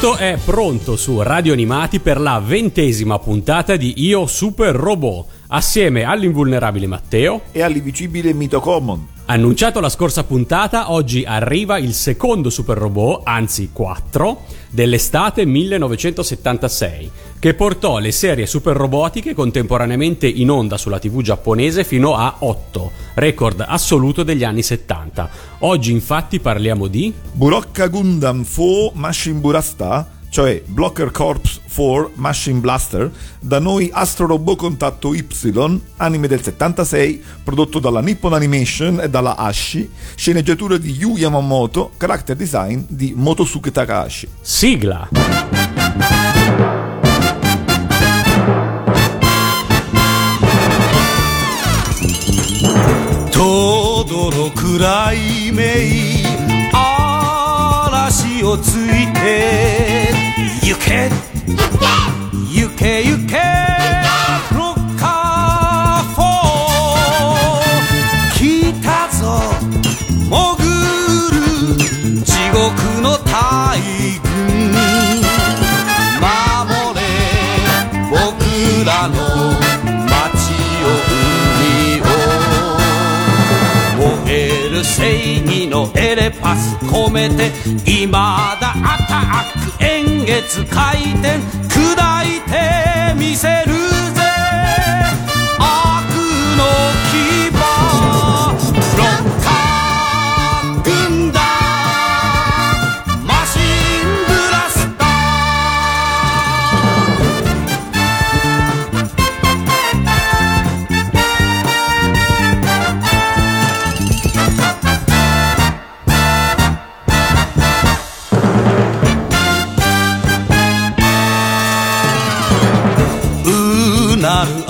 [0.00, 6.04] Tutto è pronto su Radio Animati per la ventesima puntata di Io Super Robot, assieme
[6.04, 7.42] all'invulnerabile Matteo.
[7.52, 9.06] E all'invicibile Mito Common.
[9.26, 14.40] Annunciato la scorsa puntata, oggi arriva il secondo super robot, anzi 4,
[14.70, 22.14] dell'estate 1976, che portò le serie super robotiche contemporaneamente in onda sulla TV giapponese fino
[22.14, 25.30] a 8, record assoluto degli anni 70.
[25.60, 33.09] Oggi infatti parliamo di Burokka Gundam 4 Machine Burasta, cioè Blocker Corps 4 Machine Blaster,
[33.39, 35.25] da noi Astro Robot Contatto Y,
[35.97, 42.35] anime del 76, prodotto dalla Nippon Animation e dalla Ashi, sceneggiatura di Yu Yamamoto, character
[42.35, 44.27] design di Motosuke Takahashi.
[44.41, 45.07] sigla.
[53.31, 56.23] とどろくらいめい
[56.71, 59.98] 嵐をついて
[60.70, 61.10] 行け
[62.48, 63.34] 行け行け
[64.54, 68.38] ロッカーフォー来
[68.80, 69.18] たぞ
[70.30, 70.30] 潜
[71.32, 71.42] る
[72.22, 72.62] 地獄
[73.02, 73.82] の大
[74.22, 74.30] 軍
[76.20, 76.30] 守
[76.94, 77.02] れ
[78.08, 78.14] 僕
[78.86, 79.14] らの
[80.06, 80.86] 街を
[81.58, 82.02] 海を
[84.22, 86.80] 燃える正義のエレパス。
[86.90, 87.50] 込めて
[87.84, 89.14] 未だアタ
[89.46, 89.99] ック円
[90.30, 91.80] 月回転砕
[92.24, 92.52] いて
[93.18, 93.72] みせる
[94.14, 94.22] ぜ。
[95.58, 96.14] 悪
[96.56, 96.62] の
[97.10, 98.69] 牙。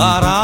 [0.01, 0.40] Kara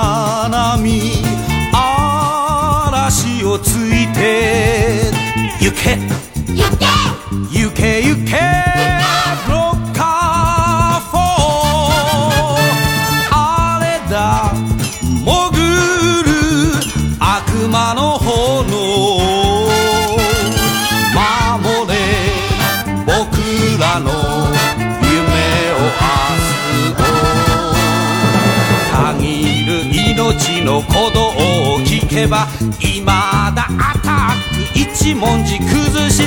[31.81, 32.47] 聞けば
[32.79, 36.23] 未だアタック一文字崩し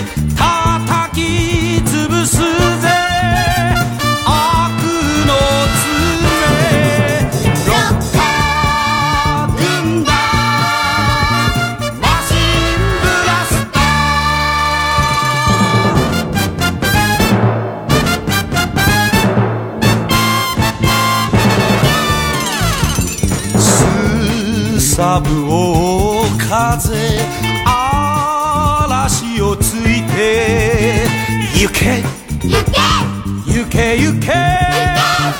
[26.79, 26.95] 風
[27.65, 31.03] 嵐をついて
[31.53, 32.01] 行け。
[33.45, 34.27] 行け行け。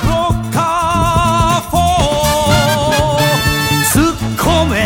[0.04, 3.24] ロッカーフォー。
[3.88, 4.76] 突っ込め。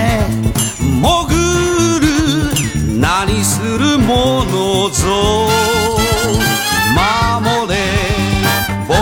[0.79, 1.03] 潜
[2.01, 2.07] る。
[3.01, 5.49] 何するものぞ。
[6.95, 7.75] 守れ。
[8.87, 8.95] 僕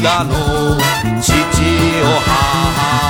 [0.00, 0.78] らの
[1.20, 3.03] 父を母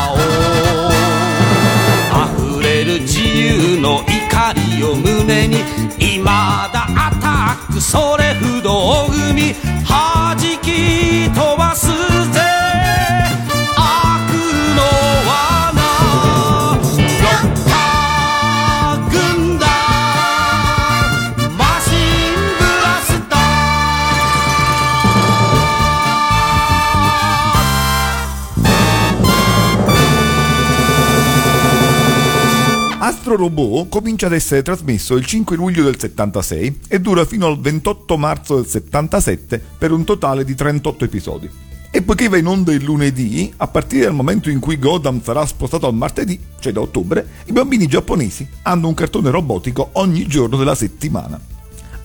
[4.84, 5.56] を胸に
[5.98, 9.54] 未だアタックそれ不動組
[33.24, 37.58] Astro Robot comincia ad essere trasmesso il 5 luglio del 76 e dura fino al
[37.58, 41.48] 28 marzo del 77 per un totale di 38 episodi.
[41.90, 45.46] E poiché va in onda il lunedì, a partire dal momento in cui Godam sarà
[45.46, 50.58] spostato al martedì, cioè da ottobre, i bambini giapponesi hanno un cartone robotico ogni giorno
[50.58, 51.40] della settimana.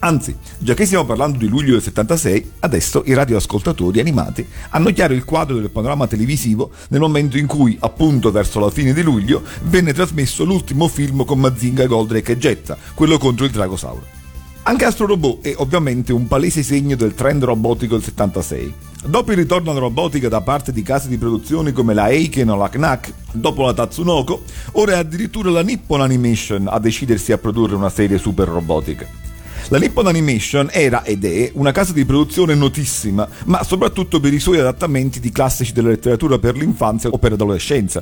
[0.02, 5.14] Anzi, già che stiamo parlando di luglio del 76, adesso i radioascoltatori animati hanno chiaro
[5.14, 9.44] il quadro del panorama televisivo nel momento in cui, appunto verso la fine di luglio,
[9.64, 14.18] venne trasmesso l'ultimo film con Mazinga, Goldrake e Jetta, quello contro il Dragosauro.
[14.64, 18.74] Anche Astro Robot è ovviamente un palese segno del trend robotico del 76.
[19.06, 22.56] Dopo il ritorno alla robotica da parte di case di produzione come la Eiken o
[22.56, 24.44] la Knack, dopo la Tatsunoko,
[24.74, 29.29] ora è addirittura la Nippon Animation a decidersi a produrre una serie super robotica.
[29.72, 34.40] La Nippon Animation era ed è una casa di produzione notissima, ma soprattutto per i
[34.40, 38.02] suoi adattamenti di classici della letteratura per l'infanzia o per l'adolescenza.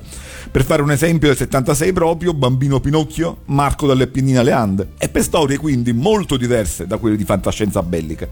[0.50, 5.10] Per fare un esempio del 76 proprio, Bambino Pinocchio, Marco dalle Appennine alle Ande, e
[5.10, 8.30] per storie quindi molto diverse da quelle di fantascienza bellica.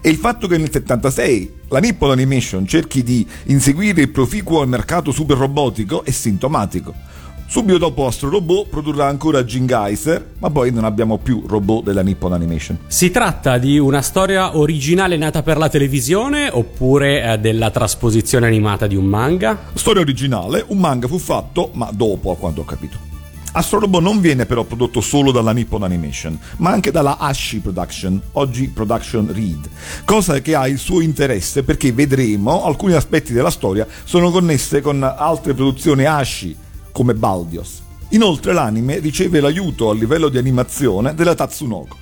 [0.00, 5.12] E il fatto che nel 76 la Nippon Animation cerchi di inseguire il proficuo mercato
[5.12, 7.11] super robotico è sintomatico.
[7.52, 12.00] Subito dopo Astro Robot produrrà ancora Jin Geyser, ma poi non abbiamo più robot della
[12.00, 12.78] Nippon Animation.
[12.86, 18.86] Si tratta di una storia originale nata per la televisione oppure eh, della trasposizione animata
[18.86, 19.64] di un manga?
[19.74, 22.96] Storia originale, un manga fu fatto, ma dopo a quanto ho capito.
[23.52, 28.18] Astro Robot non viene però prodotto solo dalla Nippon Animation, ma anche dalla Ashi Production,
[28.32, 29.68] oggi Production Read,
[30.06, 35.02] cosa che ha il suo interesse perché vedremo alcuni aspetti della storia sono connesse con
[35.02, 36.56] altre produzioni Ashi,
[36.92, 37.82] come Baldios.
[38.10, 41.96] Inoltre l'anime riceve l'aiuto a livello di animazione della Tatsunoko.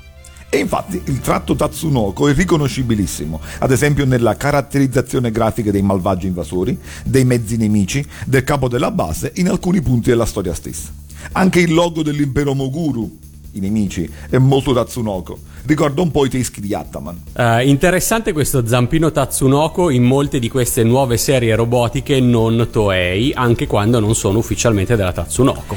[0.52, 6.76] E infatti il tratto Tatsunoko è riconoscibilissimo, ad esempio nella caratterizzazione grafica dei malvagi invasori,
[7.04, 10.92] dei mezzi nemici, del capo della base, in alcuni punti della storia stessa.
[11.32, 13.18] Anche il logo dell'impero Moguru,
[13.52, 15.38] i nemici, è molto Tatsunoko.
[15.66, 17.22] Ricorda un po' i teschi di Ataman.
[17.32, 23.66] Uh, interessante questo zampino Tatsunoko in molte di queste nuove serie robotiche non Toei, anche
[23.66, 25.76] quando non sono ufficialmente della Tatsunoko.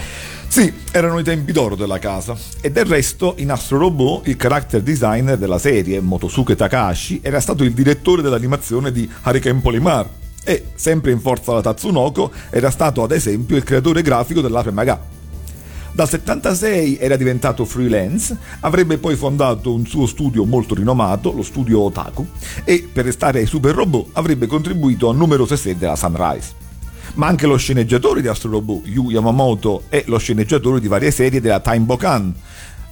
[0.53, 2.37] Sì, erano i tempi d'oro della casa.
[2.61, 7.63] E del resto, in Astro Robot, il character designer della serie, Motosuke Takahashi, era stato
[7.63, 10.07] il direttore dell'animazione di Hurricane Polymar.
[10.43, 15.21] E, sempre in forza alla Tatsunoko, era stato ad esempio il creatore grafico dell'Ape Maga.
[15.95, 21.81] Dal 76 era diventato freelance, avrebbe poi fondato un suo studio molto rinomato, lo studio
[21.81, 22.27] Otaku,
[22.63, 26.53] e per restare ai super robot avrebbe contribuito a numerose serie della Sunrise.
[27.13, 31.39] Ma anche lo sceneggiatore di Astro Robot, Yu Yamamoto, è lo sceneggiatore di varie serie
[31.39, 32.33] della Time Bokan,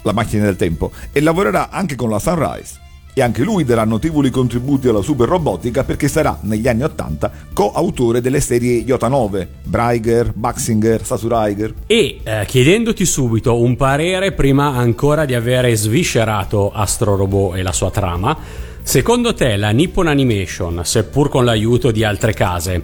[0.03, 2.80] la macchina del tempo, e lavorerà anche con la Sunrise.
[3.13, 8.21] E anche lui darà notevoli contributi alla super robotica perché sarà negli anni 80 coautore
[8.21, 11.73] delle serie Yota 9, Braiger, Baxinger, Sasuraiger.
[11.87, 17.73] E eh, chiedendoti subito un parere prima ancora di avere sviscerato Astro Robot e la
[17.73, 18.37] sua trama,
[18.81, 22.81] secondo te la Nippon Animation, seppur con l'aiuto di altre case,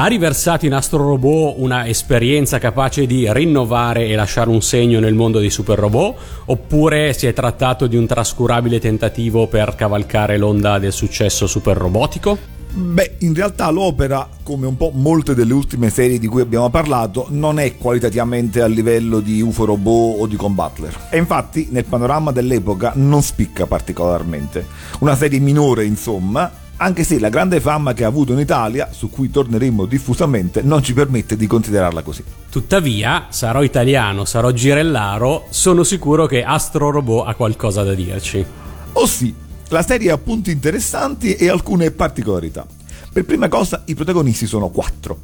[0.00, 5.14] ha riversato in Astro Robot una esperienza capace di rinnovare e lasciare un segno nel
[5.14, 6.16] mondo dei super robot?
[6.44, 12.38] Oppure si è trattato di un trascurabile tentativo per cavalcare l'onda del successo super robotico?
[12.70, 17.26] Beh, in realtà l'opera, come un po' molte delle ultime serie di cui abbiamo parlato,
[17.30, 21.08] non è qualitativamente a livello di UFO Robot o di Combattler.
[21.10, 24.64] E infatti nel panorama dell'epoca non spicca particolarmente.
[25.00, 29.10] Una serie minore, insomma, anche se la grande fama che ha avuto in Italia, su
[29.10, 32.22] cui torneremo diffusamente, non ci permette di considerarla così.
[32.50, 38.44] Tuttavia, sarò italiano, sarò girellaro, sono sicuro che Astro Robot ha qualcosa da dirci.
[38.92, 39.34] Oh sì,
[39.68, 42.66] la serie ha punti interessanti e alcune particolarità.
[43.12, 45.18] Per prima cosa, i protagonisti sono quattro.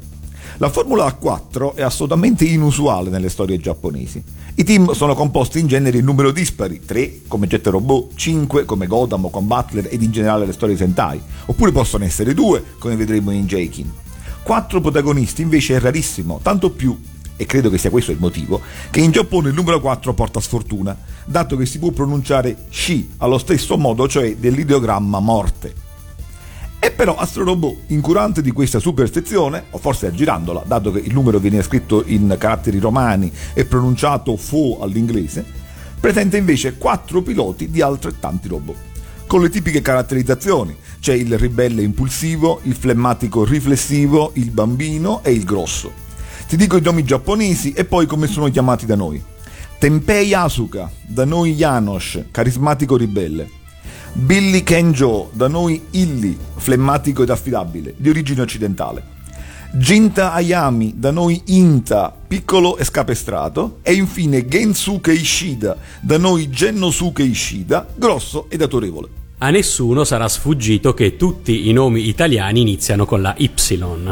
[0.59, 4.23] La formula a 4 è assolutamente inusuale nelle storie giapponesi.
[4.55, 8.87] I team sono composti in genere in numero dispari, 3 come Jet Robot, 5 come
[8.87, 12.95] Godam o con Butler ed in generale le storie Sentai, oppure possono essere 2 come
[12.95, 13.91] vedremo in Jaikin.
[14.43, 16.97] 4 protagonisti invece è rarissimo, tanto più
[17.35, 20.97] e credo che sia questo il motivo, che in Giappone il numero 4 porta sfortuna,
[21.25, 25.84] dato che si può pronunciare Shi allo stesso modo, cioè dell'ideogramma morte.
[26.85, 31.39] E però Astro Robot, incurante di questa superstizione, o forse aggirandola, dato che il numero
[31.39, 35.43] viene scritto in caratteri romani e pronunciato fo all'inglese,
[35.99, 38.75] presenta invece quattro piloti di altrettanti robot,
[39.25, 40.75] con le tipiche caratterizzazioni.
[40.99, 45.91] C'è il ribelle impulsivo, il flemmatico riflessivo, il bambino e il grosso.
[46.47, 49.19] Ti dico i nomi giapponesi e poi come sono chiamati da noi.
[49.79, 53.63] Tenpei Asuka, da noi Janosch, carismatico ribelle.
[54.17, 59.03] Billy Kenjo, da noi Illy, flemmatico ed affidabile, di origine occidentale.
[59.73, 67.23] Ginta Ayami, da noi Inta, piccolo e scapestrato, e infine Gensuke Ishida, da noi Gennosuke
[67.23, 69.09] Ishida, grosso ed autorevole.
[69.39, 73.51] A nessuno sarà sfuggito che tutti i nomi italiani iniziano con la Y.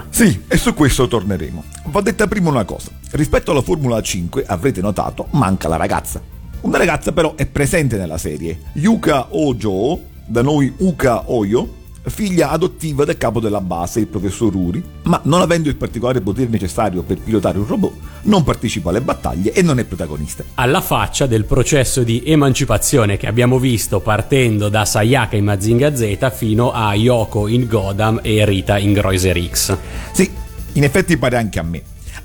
[0.09, 1.63] Sì, e su questo torneremo.
[1.85, 2.91] Va detta prima una cosa.
[3.11, 6.21] Rispetto alla Formula 5, avrete notato, manca la ragazza.
[6.63, 8.57] Una ragazza però è presente nella serie.
[8.75, 14.81] Yuka Ojo, da noi Uka Oyo, figlia adottiva del capo della base, il professor Uri,
[15.03, 17.93] ma non avendo il particolare potere necessario per pilotare un robot,
[18.23, 20.45] non partecipa alle battaglie e non è protagonista.
[20.55, 26.31] Alla faccia del processo di emancipazione che abbiamo visto partendo da Sayaka in Mazinga Z
[26.31, 29.77] fino a Yoko in Godam e Rita in Groiser X.
[30.13, 30.31] Sì,
[30.73, 31.83] in effetti pare anche a me.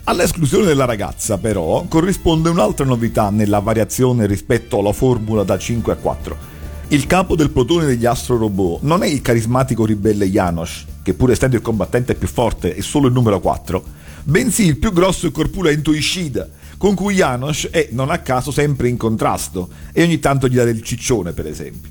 [0.08, 5.96] All'esclusione della ragazza, però, corrisponde un'altra novità nella variazione rispetto alla formula da 5 a
[5.96, 6.36] 4
[6.90, 11.30] il capo del plotone degli Astro Robot non è il carismatico ribelle Janos, che pur
[11.30, 13.84] essendo il combattente più forte è solo il numero 4,
[14.22, 16.48] bensì il più grosso e corpulento Ishida,
[16.78, 20.64] con cui Janos è non a caso sempre in contrasto e ogni tanto gli dà
[20.64, 21.90] del ciccione per esempio.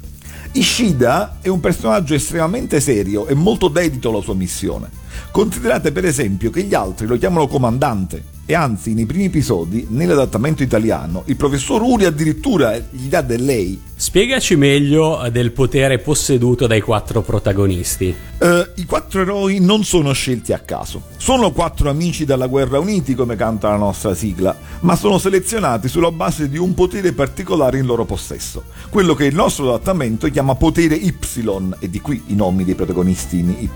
[0.54, 4.90] Ishida è un personaggio estremamente serio e molto dedito alla sua missione.
[5.32, 10.64] Considerate per esempio che gli altri lo chiamano comandante e anzi nei primi episodi, nell'adattamento
[10.64, 13.82] italiano, il professor Uri addirittura gli dà del lei.
[13.94, 18.16] Spiegaci meglio eh, del potere posseduto dai quattro protagonisti.
[18.40, 21.02] Uh, I quattro eroi non sono scelti a caso.
[21.18, 26.12] Sono quattro amici dalla guerra uniti, come canta la nostra sigla, ma sono selezionati sulla
[26.12, 28.64] base di un potere particolare in loro possesso.
[28.90, 31.14] Quello che il nostro adattamento chiama potere Y,
[31.80, 33.70] e di qui i nomi dei protagonisti in Y,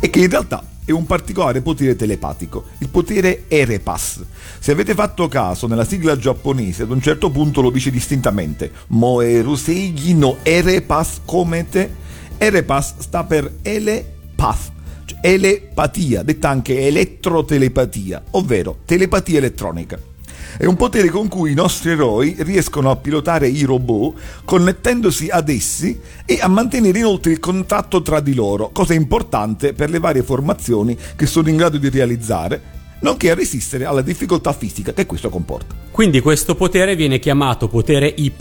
[0.00, 4.22] e che in realtà è un particolare potere telepatico, il potere Erepas.
[4.58, 10.14] Se avete fatto caso, nella sigla giapponese ad un certo punto lo dice distintamente Moeruseigi
[10.14, 12.02] no Erepas Komete.
[12.36, 14.72] Erepas sta per Elepath,
[15.06, 20.12] cioè elepatia, detta anche elettrotelepatia, ovvero telepatia elettronica.
[20.56, 25.48] È un potere con cui i nostri eroi riescono a pilotare i robot connettendosi ad
[25.48, 30.22] essi e a mantenere inoltre il contatto tra di loro, cosa importante per le varie
[30.22, 35.28] formazioni che sono in grado di realizzare nonché a resistere alla difficoltà fisica che questo
[35.28, 35.74] comporta.
[35.90, 38.32] Quindi questo potere viene chiamato potere Y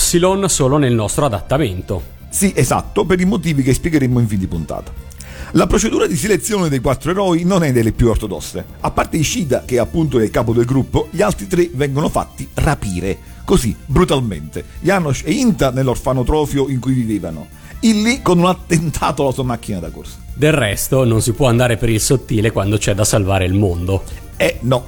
[0.47, 2.01] solo nel nostro adattamento.
[2.29, 5.12] Sì, esatto, per i motivi che spiegheremo in fin di puntata.
[5.55, 8.65] La procedura di selezione dei quattro eroi non è delle più ortodosse.
[8.79, 12.49] A parte Ishida, che appunto è il capo del gruppo, gli altri tre vengono fatti
[12.55, 14.65] rapire, così, brutalmente.
[14.79, 17.49] Janos e Inta nell'orfanotrofio in cui vivevano.
[17.81, 20.15] Illy con un attentato alla sua macchina da corsa.
[20.33, 24.01] Del resto non si può andare per il sottile quando c'è da salvare il mondo.
[24.37, 24.87] Eh no.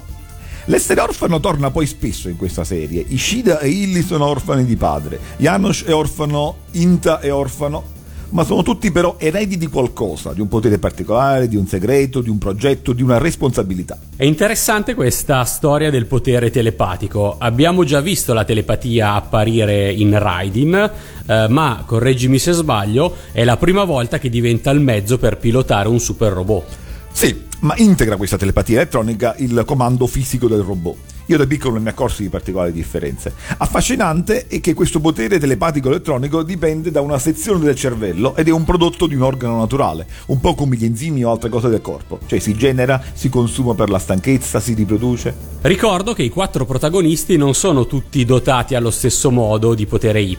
[0.65, 3.05] L'essere orfano torna poi spesso in questa serie.
[3.07, 7.93] Ishida e Illy sono orfani di padre, Janos è orfano, Inta è orfano,
[8.29, 12.29] ma sono tutti però eredi di qualcosa, di un potere particolare, di un segreto, di
[12.29, 13.97] un progetto, di una responsabilità.
[14.15, 17.35] È interessante questa storia del potere telepatico.
[17.37, 20.91] Abbiamo già visto la telepatia apparire in Raidin,
[21.25, 25.87] eh, ma correggimi se sbaglio, è la prima volta che diventa il mezzo per pilotare
[25.87, 26.65] un super robot.
[27.11, 31.13] Sì, ma integra questa telepatia elettronica il comando fisico del robot.
[31.27, 33.33] Io da piccolo non mi accorsi di particolari differenze.
[33.57, 38.51] Affascinante è che questo potere telepatico elettronico dipende da una sezione del cervello ed è
[38.51, 41.81] un prodotto di un organo naturale, un po' come gli enzimi o altre cose del
[41.81, 45.33] corpo, cioè si genera, si consuma per la stanchezza, si riproduce.
[45.61, 50.37] Ricordo che i quattro protagonisti non sono tutti dotati allo stesso modo di potere Y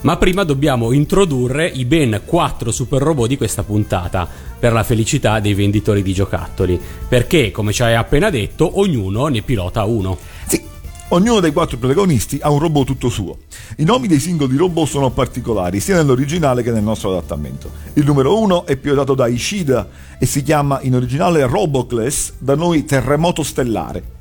[0.00, 5.40] ma prima dobbiamo introdurre i ben 4 super robot di questa puntata per la felicità
[5.40, 10.18] dei venditori di giocattoli, perché come ci hai appena detto ognuno ne pilota uno.
[10.46, 10.60] Sì,
[11.08, 13.38] ognuno dei quattro protagonisti ha un robot tutto suo.
[13.76, 17.70] I nomi dei singoli robot sono particolari sia nell'originale che nel nostro adattamento.
[17.94, 19.88] Il numero 1 è pilotato da Ishida
[20.18, 24.16] e si chiama in originale Robocless, da noi Terremoto Stellare.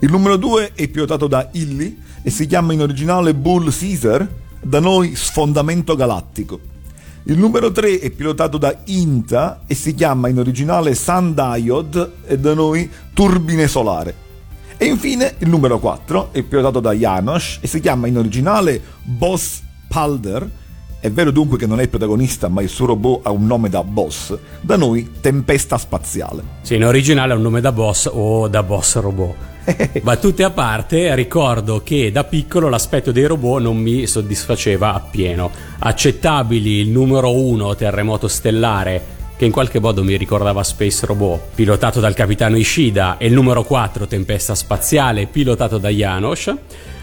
[0.00, 4.26] Il numero 2 è pilotato da Illy e si chiama in originale Bull Caesar,
[4.60, 6.72] da noi Sfondamento Galattico.
[7.26, 12.38] Il numero 3 è pilotato da INTA e si chiama in originale Sun Diode e
[12.38, 14.14] da noi Turbine Solare.
[14.76, 19.62] E infine il numero 4 è pilotato da Janos e si chiama in originale Boss
[19.88, 20.50] Palder.
[21.00, 23.70] È vero dunque che non è il protagonista, ma il suo robot ha un nome
[23.70, 24.36] da boss.
[24.60, 26.42] Da noi Tempesta Spaziale.
[26.60, 29.34] Sì, in originale ha un nome da boss o da boss robot.
[30.02, 35.50] Battute a parte, ricordo che da piccolo l'aspetto dei robot non mi soddisfaceva appieno.
[35.78, 41.98] Accettabili il numero 1 terremoto stellare che in qualche modo mi ricordava Space Robot, pilotato
[41.98, 46.54] dal capitano Ishida, e il numero 4 Tempesta Spaziale, pilotato da Janos,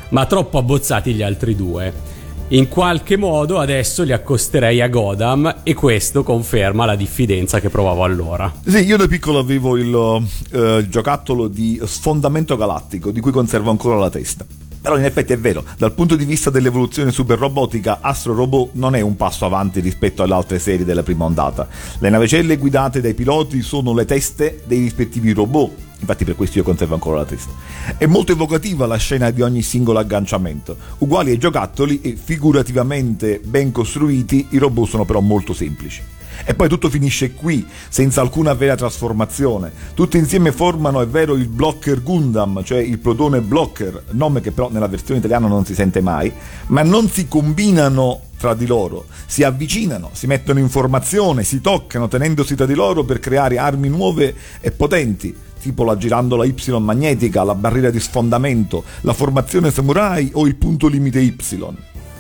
[0.10, 2.11] ma troppo abbozzati gli altri due.
[2.54, 8.04] In qualche modo adesso li accosterei a Godam e questo conferma la diffidenza che provavo
[8.04, 8.52] allora.
[8.66, 13.96] Sì, io da piccolo avevo il uh, giocattolo di sfondamento galattico, di cui conservo ancora
[13.96, 14.46] la testa.
[14.82, 18.96] Però in effetti è vero, dal punto di vista dell'evoluzione super robotica, Astro Robot non
[18.96, 21.70] è un passo avanti rispetto alle altre serie della prima ondata.
[22.00, 26.64] Le navicelle guidate dai piloti sono le teste dei rispettivi robot, infatti per questo io
[26.64, 27.52] conservo ancora la testa.
[27.98, 30.76] È molto evocativa la scena di ogni singolo agganciamento.
[30.98, 36.02] Uguali ai giocattoli e figurativamente ben costruiti, i robot sono però molto semplici.
[36.44, 39.72] E poi tutto finisce qui, senza alcuna vera trasformazione.
[39.94, 44.70] Tutti insieme formano, è vero, il Blocker Gundam, cioè il protone Blocker, nome che però
[44.72, 46.32] nella versione italiana non si sente mai,
[46.68, 52.08] ma non si combinano tra di loro, si avvicinano, si mettono in formazione, si toccano
[52.08, 57.44] tenendosi tra di loro per creare armi nuove e potenti, tipo la girandola Y magnetica,
[57.44, 61.36] la barriera di sfondamento, la formazione samurai o il punto limite Y,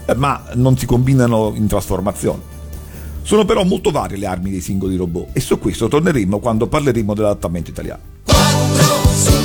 [0.05, 2.59] eh, ma non si combinano in trasformazione.
[3.23, 7.13] Sono però molto varie le armi dei singoli robot e su questo torneremo quando parleremo
[7.13, 9.40] dell'adattamento italiano.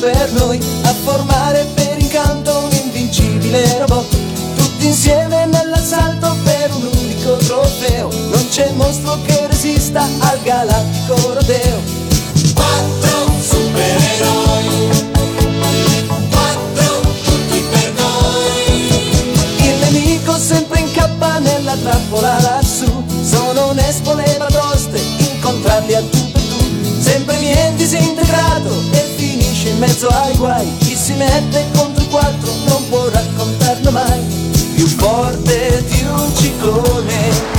[0.00, 4.06] Per noi a formare per incanto un invincibile robot.
[4.56, 8.08] Tutti insieme nell'assalto per un unico trofeo.
[8.10, 11.80] Non c'è mostro che resista al galattico rodeo.
[12.54, 14.88] Quattro supereroi,
[16.30, 18.88] quattro tutti per noi.
[19.58, 23.02] Il nemico sempre incappa nella trappola lassù.
[23.22, 27.00] Sono Nespo le batoste, incontrarli a tu per tu.
[27.00, 29.03] Sempre viene disintegrato e
[29.86, 30.76] mezzo ai guai.
[30.78, 34.22] Chi si mette contro quattro non può raccontarlo mai.
[34.74, 37.53] Più forte di un ciclone,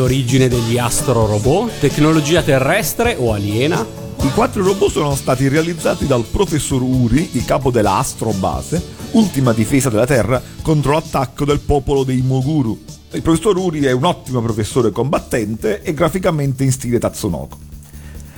[0.00, 1.78] l'origine degli Astro Robot?
[1.78, 3.86] Tecnologia terrestre o aliena?
[4.22, 8.82] I quattro robot sono stati realizzati dal professor Uri, il capo della Astrobase,
[9.12, 12.82] ultima difesa della Terra contro l'attacco del popolo dei Moguru.
[13.12, 17.69] Il professor Uri è un ottimo professore combattente e graficamente in stile Tatsunoko.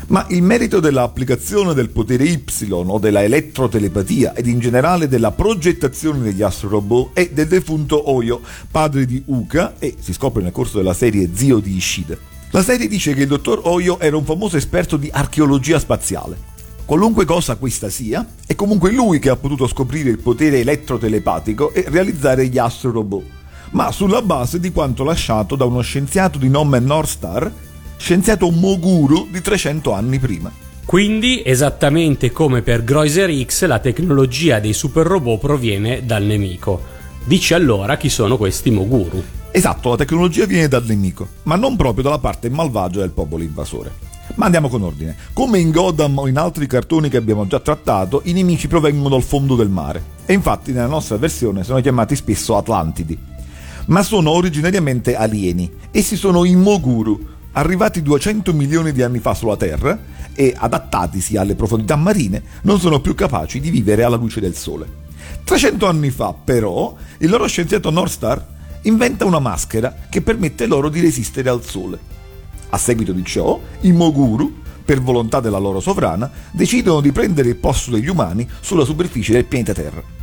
[0.09, 6.21] Ma il merito dell'applicazione del potere Y o della elettrotelepatia ed in generale della progettazione
[6.21, 10.95] degli astrorobot è del defunto Oyo, padre di Uka e si scopre nel corso della
[10.95, 12.17] serie zio di Ishida.
[12.51, 16.51] La serie dice che il dottor Oyo era un famoso esperto di archeologia spaziale.
[16.85, 21.85] Qualunque cosa questa sia, è comunque lui che ha potuto scoprire il potere elettrotelepatico e
[21.89, 23.25] realizzare gli astrorobot,
[23.71, 27.51] ma sulla base di quanto lasciato da uno scienziato di nome Northstar,
[28.03, 30.51] scienziato Moguru di 300 anni prima.
[30.85, 36.83] Quindi, esattamente come per Groiser X, la tecnologia dei super robot proviene dal nemico.
[37.25, 39.23] Dici allora chi sono questi Moguru.
[39.53, 43.93] Esatto, la tecnologia viene dal nemico, ma non proprio dalla parte malvagia del popolo invasore.
[44.35, 45.15] Ma andiamo con ordine.
[45.33, 49.23] Come in Godam o in altri cartoni che abbiamo già trattato, i nemici provengono dal
[49.23, 50.03] fondo del mare.
[50.27, 53.17] E infatti nella nostra versione sono chiamati spesso Atlantidi.
[53.87, 55.71] Ma sono originariamente alieni.
[55.93, 59.99] Essi sono i Moguru, arrivati 200 milioni di anni fa sulla Terra
[60.35, 65.01] e adattatisi alle profondità marine, non sono più capaci di vivere alla luce del sole.
[65.45, 68.47] 300 anni fa, però, il loro scienziato Northstar
[68.83, 71.99] inventa una maschera che permette loro di resistere al sole.
[72.71, 77.57] A seguito di ciò, i Moguru, per volontà della loro sovrana, decidono di prendere il
[77.57, 80.22] posto degli umani sulla superficie del pianeta Terra.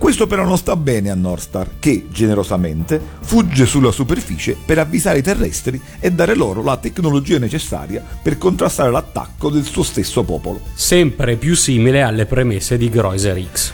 [0.00, 5.22] Questo però non sta bene a Northstar, che, generosamente, fugge sulla superficie per avvisare i
[5.22, 10.62] terrestri e dare loro la tecnologia necessaria per contrastare l'attacco del suo stesso popolo.
[10.72, 13.72] Sempre più simile alle premesse di Greuser X.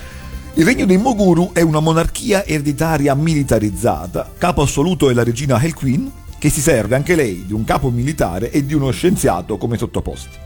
[0.55, 4.33] Il regno dei Moguru è una monarchia ereditaria militarizzata.
[4.37, 6.11] Capo assoluto è la regina Hell Queen,
[6.41, 10.37] che si serve anche lei di un capo militare e di uno scienziato come sottoposti.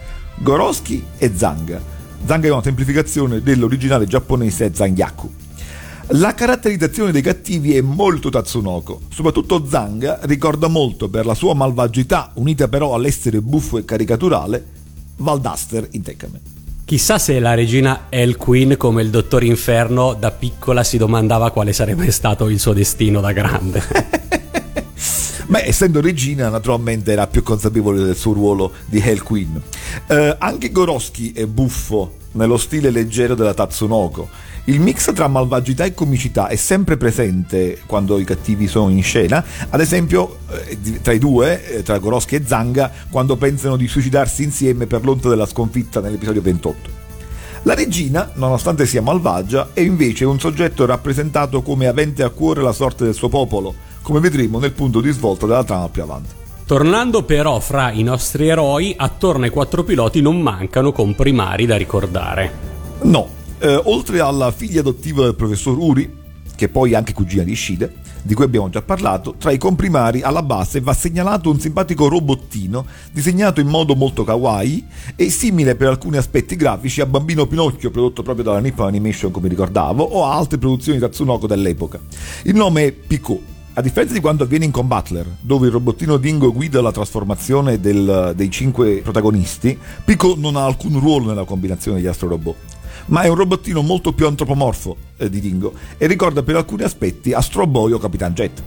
[0.40, 1.80] Goroski e Zanga.
[2.26, 5.48] Zanga è una semplificazione dell'originale giapponese Zangyaku.
[6.14, 12.32] La caratterizzazione dei cattivi è molto Tatsunoko, soprattutto Zanga ricorda molto per la sua malvagità,
[12.34, 14.66] unita però all'essere buffo e caricaturale,
[15.18, 16.40] Valdaster in Tekkame.
[16.84, 21.72] Chissà se la regina El Queen, come il dottor Inferno, da piccola si domandava quale
[21.72, 23.80] sarebbe stato il suo destino da grande.
[25.46, 29.62] Beh, essendo regina, naturalmente era più consapevole del suo ruolo di Hell Queen.
[30.08, 34.28] Eh, anche Goroski è buffo nello stile leggero della Tatsunoko.
[34.64, 39.42] Il mix tra malvagità e comicità è sempre presente quando i cattivi sono in scena,
[39.68, 44.42] ad esempio eh, tra i due, eh, tra Goroski e Zanga, quando pensano di suicidarsi
[44.42, 47.08] insieme per l'onta della sconfitta nell'episodio 28.
[47.62, 52.72] La regina, nonostante sia malvagia, è invece un soggetto rappresentato come avente a cuore la
[52.72, 56.34] sorte del suo popolo, come vedremo nel punto di svolta della trama più avanti.
[56.64, 62.68] Tornando però fra i nostri eroi, attorno ai quattro piloti non mancano comprimari da ricordare.
[63.02, 63.28] No,
[63.60, 66.18] eh, oltre alla figlia adottiva del professor Uri,
[66.56, 70.20] che poi è anche cugina di Ishide, di cui abbiamo già parlato, tra i comprimari
[70.20, 74.84] alla base va segnalato un simpatico robottino disegnato in modo molto kawaii
[75.16, 79.48] e simile per alcuni aspetti grafici a Bambino Pinocchio prodotto proprio dalla Nippon Animation come
[79.48, 81.98] ricordavo o a altre produzioni Tatsunoko dell'epoca.
[82.42, 83.40] Il nome è Picot.
[83.72, 88.32] A differenza di quanto avviene in Combattler, dove il robottino Dingo guida la trasformazione del-
[88.34, 92.56] dei cinque protagonisti, Pico non ha alcun ruolo nella combinazione degli astro robot.
[93.06, 97.32] Ma è un robottino molto più antropomorfo eh, di Dingo e ricorda per alcuni aspetti
[97.32, 98.62] Astro Boy o Capitan Jet.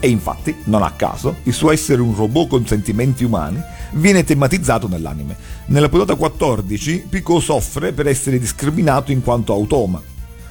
[0.00, 3.58] E infatti, non a caso, il suo essere un robot con sentimenti umani
[3.92, 5.34] viene tematizzato nell'anime.
[5.66, 10.00] Nella puntata 14, Pico soffre per essere discriminato in quanto automa,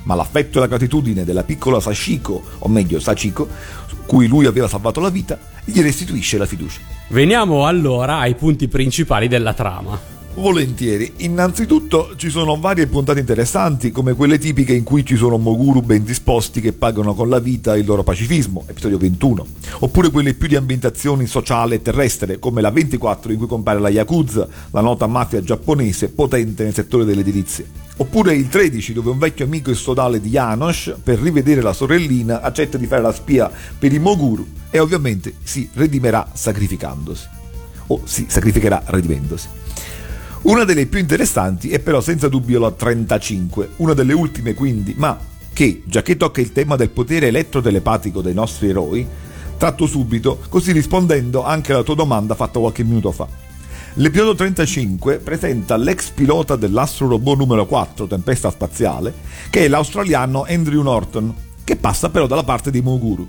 [0.03, 3.47] ma l'affetto e la gratitudine della piccola Sashiko, o meglio Sachiko,
[4.05, 6.79] cui lui aveva salvato la vita, gli restituisce la fiducia.
[7.09, 10.12] Veniamo allora ai punti principali della trama.
[10.35, 11.13] Volentieri.
[11.17, 16.03] Innanzitutto ci sono varie puntate interessanti, come quelle tipiche in cui ci sono Moguru ben
[16.03, 19.45] disposti che pagano con la vita il loro pacifismo, episodio 21,
[19.79, 23.89] oppure quelle più di ambientazione sociale e terrestre, come la 24 in cui compare la
[23.89, 27.67] Yakuza, la nota mafia giapponese potente nel settore delle edilizie.
[27.97, 32.41] Oppure il 13 dove un vecchio amico e sodale di Janosch, per rivedere la sorellina,
[32.41, 37.27] accetta di fare la spia per i Moguru e ovviamente si redimerà sacrificandosi.
[37.87, 39.61] O si sacrificherà redimendosi.
[40.43, 45.17] Una delle più interessanti è però senza dubbio la 35, una delle ultime quindi, ma
[45.53, 49.08] che, già che tocca il tema del potere elettrotelepatico dei nostri eroi,
[49.56, 53.25] tratto subito, così rispondendo anche alla tua domanda fatta qualche minuto fa.
[53.93, 59.13] L'episodio 35 presenta l'ex pilota dell'astro robot numero 4, Tempesta Spaziale,
[59.49, 63.25] che è l'australiano Andrew Norton, che passa però dalla parte dei Moguru.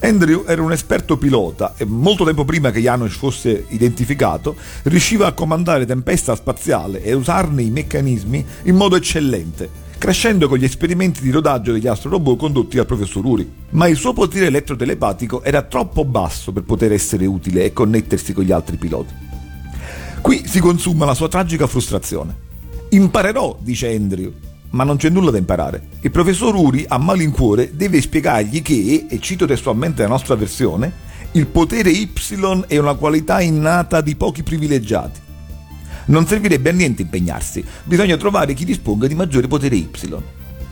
[0.00, 5.32] Andrew era un esperto pilota e molto tempo prima che Janos fosse identificato riusciva a
[5.32, 9.68] comandare tempesta spaziale e usarne i meccanismi in modo eccellente,
[9.98, 13.50] crescendo con gli esperimenti di rodaggio degli astrorobot condotti dal professor Uri.
[13.70, 18.44] Ma il suo potere elettrotelepatico era troppo basso per poter essere utile e connettersi con
[18.44, 19.14] gli altri piloti.
[20.20, 22.44] Qui si consuma la sua tragica frustrazione.
[22.90, 24.32] Imparerò, dice Andrew,
[24.70, 25.88] ma non c'è nulla da imparare.
[26.00, 31.46] Il professor Uri, a malincuore, deve spiegargli che, e cito testualmente la nostra versione, il
[31.46, 32.10] potere Y
[32.66, 35.20] è una qualità innata di pochi privilegiati.
[36.06, 39.88] Non servirebbe a niente impegnarsi, bisogna trovare chi disponga di maggiore potere Y.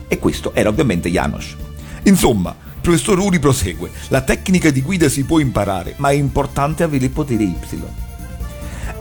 [0.07, 1.55] E questo era ovviamente Janos.
[2.03, 6.83] Insomma, il professor Uri prosegue, la tecnica di guida si può imparare, ma è importante
[6.83, 7.55] avere il potere Y.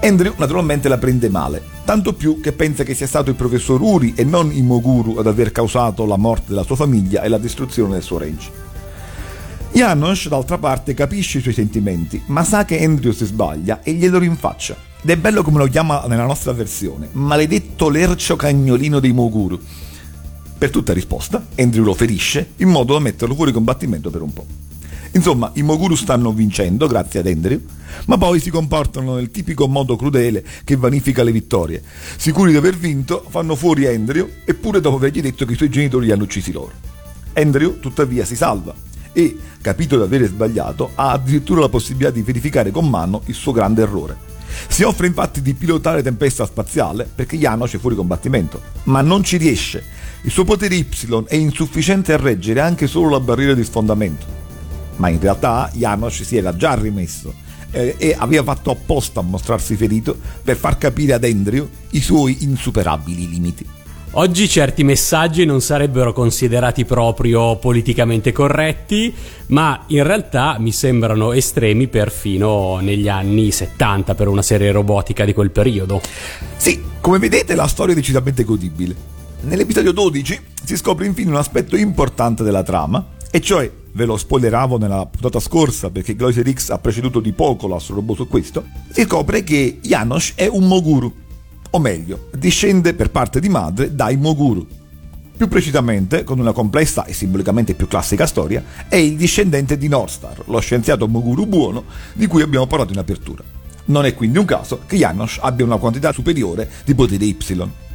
[0.03, 4.15] Andrew naturalmente la prende male, tanto più che pensa che sia stato il professor Uri
[4.17, 7.93] e non i Moguru ad aver causato la morte della sua famiglia e la distruzione
[7.93, 8.51] del suo range.
[9.73, 14.19] Janos, d'altra parte, capisce i suoi sentimenti, ma sa che Andrew si sbaglia e glielo
[14.19, 14.77] rinfaccia.
[15.03, 19.61] Ed è bello come lo chiama nella nostra versione, maledetto lercio cagnolino dei Moguru.
[20.57, 24.64] Per tutta risposta, Andrew lo ferisce in modo da metterlo fuori combattimento per un po'.
[25.15, 27.61] Insomma, i Moguru stanno vincendo grazie ad Andrew,
[28.07, 31.83] ma poi si comportano nel tipico modo crudele che vanifica le vittorie.
[32.17, 36.07] Sicuri di aver vinto, fanno fuori Andrew, eppure dopo avergli detto che i suoi genitori
[36.07, 36.73] li hanno uccisi loro.
[37.35, 38.75] Andrew, tuttavia, si salva
[39.13, 43.53] e, capito di avere sbagliato, ha addirittura la possibilità di verificare con mano il suo
[43.53, 44.33] grande errore.
[44.69, 49.37] Si offre infatti di pilotare Tempesta Spaziale perché Janos è fuori combattimento, ma non ci
[49.37, 49.85] riesce.
[50.23, 50.87] Il suo potere Y
[51.27, 54.44] è insufficiente a reggere anche solo la barriera di sfondamento.
[54.97, 57.33] Ma in realtà Janos si era già rimesso
[57.71, 62.39] eh, e aveva fatto apposta a mostrarsi ferito per far capire ad Andrew i suoi
[62.41, 63.67] insuperabili limiti.
[64.17, 69.13] Oggi certi messaggi non sarebbero considerati proprio politicamente corretti,
[69.49, 75.33] ma in realtà mi sembrano estremi perfino negli anni 70 per una serie robotica di
[75.33, 76.01] quel periodo.
[76.57, 78.95] Sì, come vedete la storia è decisamente godibile.
[79.41, 84.77] Nell'episodio 12 si scopre infine un aspetto importante della trama, e cioè, ve lo spoileravo
[84.77, 89.43] nella puntata scorsa perché Gloiser X ha preceduto di poco l'astro su questo, si scopre
[89.43, 91.13] che Janos è un Moguru,
[91.71, 94.67] o meglio, discende per parte di madre dai Moguru.
[95.37, 100.43] Più precisamente, con una complessa e simbolicamente più classica storia, è il discendente di Northstar,
[100.47, 103.43] lo scienziato Moguru buono di cui abbiamo parlato in apertura.
[103.87, 107.37] Non è quindi un caso che Janos abbia una quantità superiore di potere Y.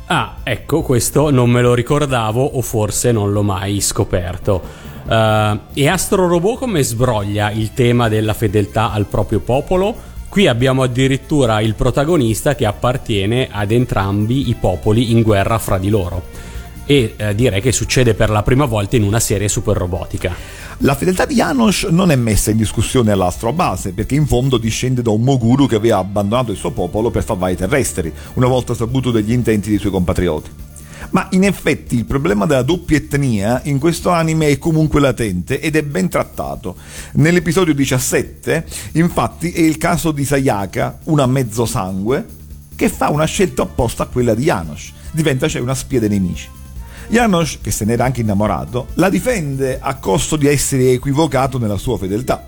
[0.07, 4.88] Ah, ecco, questo non me lo ricordavo o forse non l'ho mai scoperto.
[5.09, 9.95] Uh, e Astro Robot come sbroglia il tema della fedeltà al proprio popolo?
[10.29, 15.89] Qui abbiamo addirittura il protagonista che appartiene ad entrambi i popoli in guerra fra di
[15.89, 16.21] loro.
[16.85, 20.35] E eh, direi che succede per la prima volta in una serie super robotica.
[20.79, 25.09] La fedeltà di Janos non è messa in discussione all'astrobase, perché in fondo discende da
[25.09, 29.09] un Moguru che aveva abbandonato il suo popolo per salvare i terrestri, una volta saputo
[29.09, 30.67] degli intenti dei suoi compatrioti.
[31.11, 35.75] Ma in effetti il problema della doppia etnia in questo anime è comunque latente ed
[35.75, 36.75] è ben trattato.
[37.13, 42.25] Nell'episodio 17, infatti, è il caso di Sayaka, una mezzosangue,
[42.75, 44.93] che fa una scelta opposta a quella di Janos.
[45.11, 46.47] Diventa cioè una spia dei nemici.
[47.09, 51.97] Janos, che se n'era anche innamorato, la difende a costo di essere equivocato nella sua
[51.97, 52.47] fedeltà.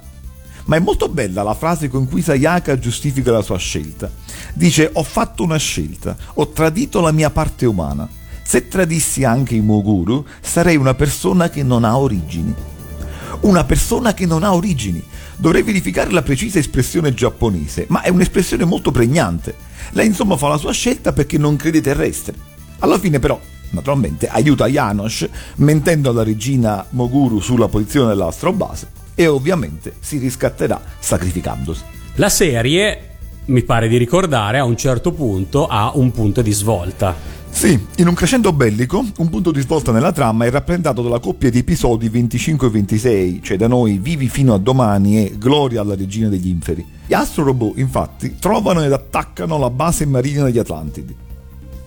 [0.65, 4.09] Ma è molto bella la frase con cui Sayaka giustifica la sua scelta.
[4.53, 8.07] Dice: Ho fatto una scelta, ho tradito la mia parte umana.
[8.51, 12.53] Se tradissi anche i Moguru, sarei una persona che non ha origini.
[13.43, 15.01] Una persona che non ha origini.
[15.37, 19.55] Dovrei verificare la precisa espressione giapponese, ma è un'espressione molto pregnante.
[19.91, 22.33] Lei insomma fa la sua scelta perché non crede terrestre.
[22.79, 29.93] Alla fine però, naturalmente, aiuta Janos mentendo alla regina Moguru sulla posizione dell'astrobase e ovviamente
[30.01, 31.83] si riscatterà sacrificandosi.
[32.15, 33.11] La serie,
[33.45, 37.39] mi pare di ricordare, a un certo punto ha un punto di svolta.
[37.51, 41.51] Sì, in un crescendo bellico, un punto di svolta nella trama è rappresentato dalla coppia
[41.51, 45.95] di episodi 25 e 26, cioè da noi Vivi fino a domani e Gloria alla
[45.95, 46.83] regina degli inferi.
[47.05, 51.15] Gli Astro Robot, infatti, trovano ed attaccano la base marina degli Atlantidi.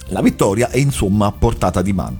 [0.08, 2.18] La vittoria è insomma a portata di mano.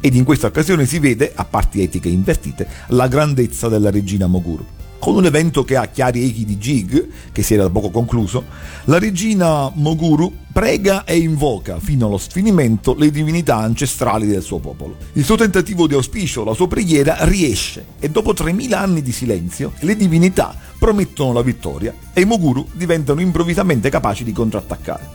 [0.00, 4.64] Ed in questa occasione si vede, a parti etiche invertite, la grandezza della regina Moguru.
[5.02, 8.44] Con un evento che ha chiari echi di Jig, che si era da poco concluso,
[8.84, 14.94] la regina Moguru prega e invoca fino allo sfinimento le divinità ancestrali del suo popolo.
[15.14, 19.72] Il suo tentativo di auspicio, la sua preghiera, riesce e dopo 3000 anni di silenzio
[19.80, 25.08] le divinità promettono la vittoria e i Moguru diventano improvvisamente capaci di contrattaccare.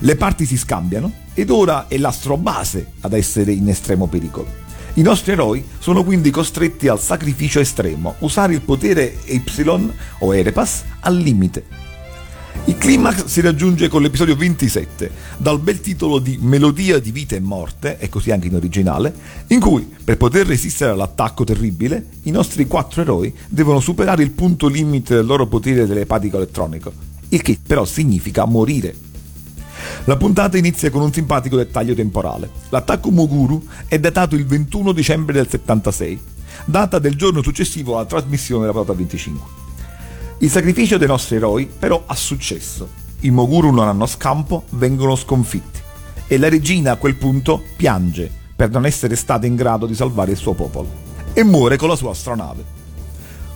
[0.00, 4.65] Le parti si scambiano ed ora è l'astrobase ad essere in estremo pericolo.
[4.98, 9.42] I nostri eroi sono quindi costretti al sacrificio estremo, usare il potere Y
[10.20, 11.64] o Erepas al limite.
[12.64, 17.40] Il climax si raggiunge con l'episodio 27, dal bel titolo di Melodia di vita e
[17.40, 19.14] morte, e così anche in originale,
[19.48, 24.66] in cui, per poter resistere all'attacco terribile, i nostri quattro eroi devono superare il punto
[24.66, 26.90] limite del loro potere telepatico elettronico,
[27.28, 28.94] il che però significa morire.
[30.04, 32.48] La puntata inizia con un simpatico dettaglio temporale.
[32.68, 36.20] L'attacco Moguru è datato il 21 dicembre del 76,
[36.64, 39.48] data del giorno successivo alla trasmissione della puntata 25.
[40.38, 43.04] Il sacrificio dei nostri eroi però ha successo.
[43.20, 45.80] I Moguru non hanno scampo, vengono sconfitti.
[46.26, 50.32] E la regina a quel punto piange per non essere stata in grado di salvare
[50.32, 50.88] il suo popolo.
[51.32, 52.64] E muore con la sua astronave.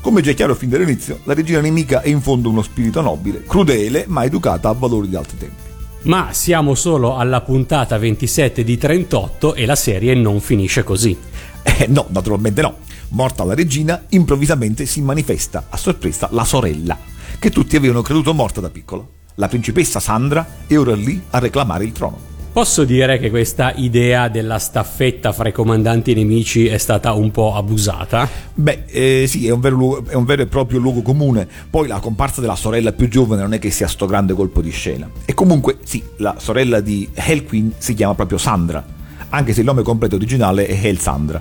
[0.01, 3.45] Come già è chiaro fin dall'inizio, la regina nemica è in fondo uno spirito nobile,
[3.45, 5.70] crudele, ma educata a valori di altri tempi.
[6.03, 11.17] Ma siamo solo alla puntata 27 di 38 e la serie non finisce così.
[11.63, 12.77] Eh, no, naturalmente no.
[13.11, 16.97] Morta la regina, improvvisamente si manifesta a sorpresa la sorella,
[17.39, 19.05] che tutti avevano creduto morta da piccola.
[19.35, 22.30] La principessa Sandra è ora lì a reclamare il trono.
[22.53, 27.55] Posso dire che questa idea della staffetta fra i comandanti nemici è stata un po'
[27.55, 28.29] abusata?
[28.53, 31.47] Beh, eh, sì, è un, vero, è un vero e proprio luogo comune.
[31.71, 34.71] Poi la comparsa della sorella più giovane non è che sia sto grande colpo di
[34.71, 35.09] scena.
[35.25, 38.85] E comunque, sì, la sorella di Hell Queen si chiama proprio Sandra,
[39.29, 41.41] anche se il nome completo originale è Hell Sandra.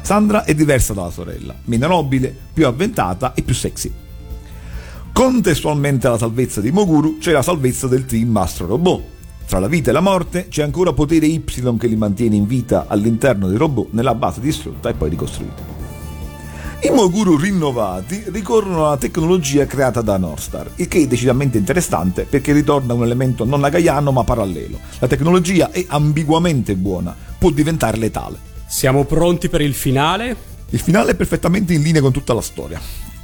[0.00, 3.92] Sandra è diversa dalla sorella, meno nobile, più avventata e più sexy.
[5.12, 9.16] Contestualmente alla salvezza di Moguru c'è la salvezza del team Mastro Robot.
[9.48, 11.42] Tra la vita e la morte c'è ancora potere Y
[11.78, 15.62] che li mantiene in vita all'interno dei robot nella base distrutta e poi ricostruita.
[16.82, 22.52] I Moguru rinnovati ricorrono alla tecnologia creata da Northstar, il che è decisamente interessante perché
[22.52, 24.78] ritorna un elemento non nagaiano ma parallelo.
[24.98, 28.36] La tecnologia è ambiguamente buona, può diventare letale.
[28.66, 30.36] Siamo pronti per il finale?
[30.68, 32.78] Il finale è perfettamente in linea con tutta la storia,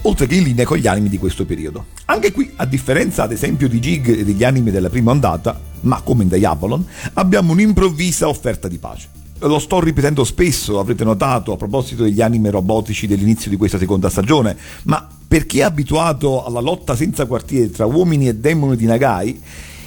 [0.07, 1.87] oltre che in linea con gli animi di questo periodo.
[2.07, 6.01] Anche qui, a differenza ad esempio di Jig e degli animi della prima ondata, ma
[6.03, 9.09] come in Diabolon, abbiamo un'improvvisa offerta di pace.
[9.41, 14.09] Lo sto ripetendo spesso, avrete notato, a proposito degli anime robotici dell'inizio di questa seconda
[14.09, 18.87] stagione, ma per chi è abituato alla lotta senza quartiere tra uomini e demoni di
[18.87, 19.41] Nagai,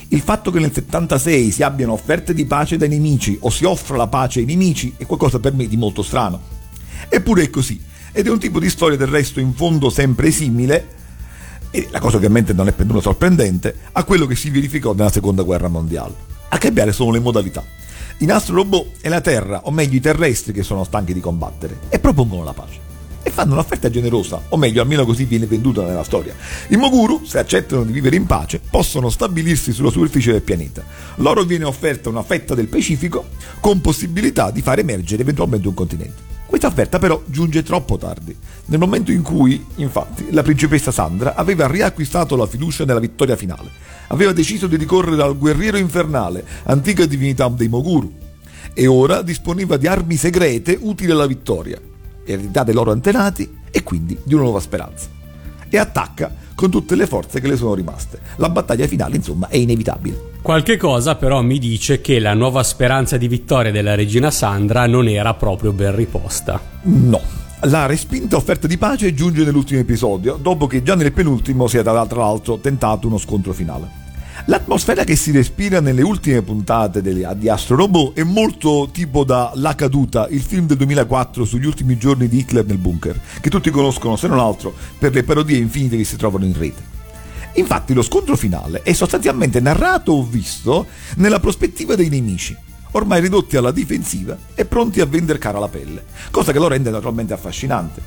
[0.10, 3.98] il fatto che nel 76 si abbiano offerte di pace dai nemici o si offra
[3.98, 6.40] la pace ai nemici è qualcosa per me di molto strano.
[7.10, 7.80] Eppure è così,
[8.18, 10.88] ed è un tipo di storia del resto in fondo sempre simile,
[11.70, 15.12] e la cosa ovviamente non è per nulla sorprendente, a quello che si verificò nella
[15.12, 16.16] seconda guerra mondiale.
[16.50, 17.64] A cambiare sono le modalità.
[18.18, 21.82] In Astro Robot è la Terra, o meglio i terrestri, che sono stanchi di combattere
[21.90, 22.80] e propongono la pace.
[23.22, 26.34] E fanno un'offerta generosa, o meglio, almeno così viene venduta nella storia.
[26.70, 30.84] I Moguru, se accettano di vivere in pace, possono stabilirsi sulla superficie del pianeta.
[31.18, 33.28] Loro viene offerta una fetta del Pacifico
[33.60, 36.27] con possibilità di far emergere eventualmente un continente.
[36.48, 38.36] Questa offerta però giunge troppo tardi,
[38.68, 43.70] nel momento in cui, infatti, la principessa Sandra aveva riacquistato la fiducia nella vittoria finale.
[44.08, 48.12] Aveva deciso di ricorrere al guerriero infernale, antica divinità dei Moguru,
[48.74, 51.80] e ora disponeva di armi segrete utili alla vittoria,
[52.24, 55.17] eredità dai loro antenati e quindi di una nuova speranza.
[55.70, 58.20] E attacca con tutte le forze che le sono rimaste.
[58.38, 60.32] La battaglia finale, insomma, è inevitabile.
[60.42, 65.08] Qualche cosa però mi dice che la nuova speranza di vittoria della regina Sandra non
[65.08, 66.60] era proprio ben riposta.
[66.84, 67.22] No.
[67.62, 72.06] La respinta offerta di pace giunge nell'ultimo episodio, dopo che già nel penultimo si era
[72.06, 74.06] tra l'altro tentato uno scontro finale.
[74.50, 79.52] L'atmosfera che si respira nelle ultime puntate delle- di Astro Robot è molto tipo da
[79.56, 83.70] La caduta, il film del 2004 sugli ultimi giorni di Hitler nel bunker, che tutti
[83.70, 86.82] conoscono se non altro per le parodie infinite che si trovano in rete.
[87.56, 90.86] Infatti lo scontro finale è sostanzialmente narrato o visto
[91.18, 92.56] nella prospettiva dei nemici,
[92.92, 96.90] ormai ridotti alla difensiva e pronti a vendere cara la pelle, cosa che lo rende
[96.90, 98.02] naturalmente affascinante.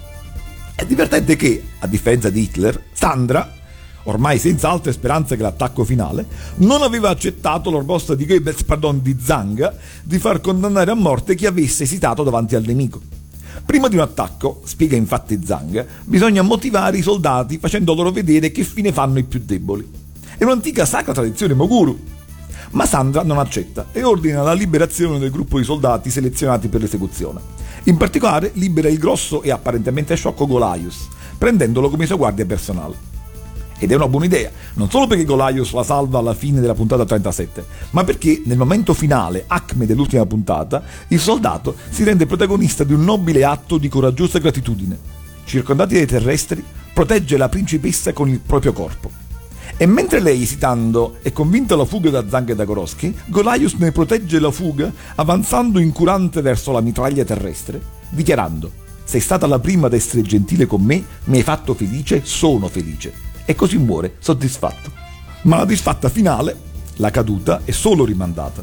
[0.75, 3.59] È divertente che, a differenza di Hitler, Sandra,
[4.05, 9.03] ormai senza altre speranze che l'attacco finale, non aveva accettato la proposta di Goebbels, pardon,
[9.03, 13.01] di Zanga, di far condannare a morte chi avesse esitato davanti al nemico.
[13.65, 18.65] Prima di un attacco, spiega infatti Zang, bisogna motivare i soldati facendo loro vedere che
[18.65, 19.89] fine fanno i più deboli.
[20.37, 21.99] È un'antica sacra tradizione Moguru.
[22.73, 27.41] Ma Sandra non accetta e ordina la liberazione del gruppo di soldati selezionati per l'esecuzione.
[27.85, 32.95] In particolare libera il grosso e apparentemente sciocco Golaius, prendendolo come sua guardia personale.
[33.83, 37.07] Ed è una buona idea, non solo perché Golaius la salva alla fine della puntata
[37.07, 42.93] 37, ma perché nel momento finale, acme dell'ultima puntata, il soldato si rende protagonista di
[42.93, 44.99] un nobile atto di coraggiosa gratitudine.
[45.47, 46.63] Circondati dai terrestri,
[46.93, 49.11] protegge la principessa con il proprio corpo.
[49.79, 53.93] E mentre lei, esitando, è convinta alla fuga da Zang e da Goroschi, Golaius ne
[53.93, 58.71] protegge la fuga avanzando incurante verso la mitraglia terrestre, dichiarando
[59.05, 63.29] «Sei stata la prima ad essere gentile con me, mi hai fatto felice, sono felice».
[63.45, 64.91] E così muore, soddisfatto.
[65.43, 66.57] Ma la disfatta finale,
[66.97, 68.63] la caduta, è solo rimandata.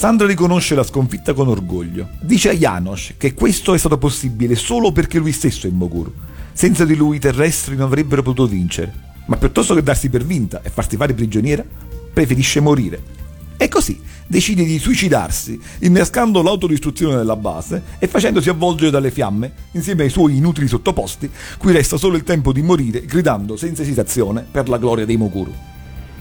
[0.00, 2.08] Sandra riconosce la sconfitta con orgoglio.
[2.20, 6.12] Dice a Janos che questo è stato possibile solo perché lui stesso è Moguru.
[6.52, 8.92] Senza di lui i terrestri non avrebbero potuto vincere.
[9.26, 11.64] Ma piuttosto che darsi per vinta e farsi fare prigioniera,
[12.12, 13.19] preferisce morire.
[13.62, 20.04] E così decide di suicidarsi, innescando l'autodistruzione della base e facendosi avvolgere dalle fiamme insieme
[20.04, 24.70] ai suoi inutili sottoposti, cui resta solo il tempo di morire gridando senza esitazione per
[24.70, 25.52] la gloria dei Moguru.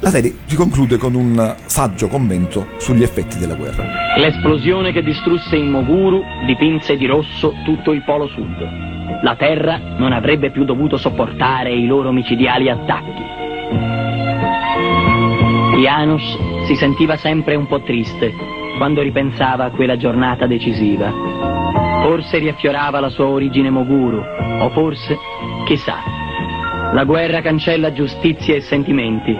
[0.02, 4.17] La serie si conclude con un saggio commento sugli effetti della guerra.
[4.17, 9.23] L'esplosione che distrusse il Moguru dipinse di rosso tutto il polo sud.
[9.23, 13.23] La Terra non avrebbe più dovuto sopportare i loro micidiali attacchi.
[15.81, 18.32] Janus si sentiva sempre un po' triste
[18.78, 21.12] quando ripensava a quella giornata decisiva.
[22.04, 24.22] Forse riaffiorava la sua origine Moguru,
[24.60, 25.17] o forse,
[25.65, 25.96] chissà.
[26.94, 29.36] La guerra cancella giustizia e sentimenti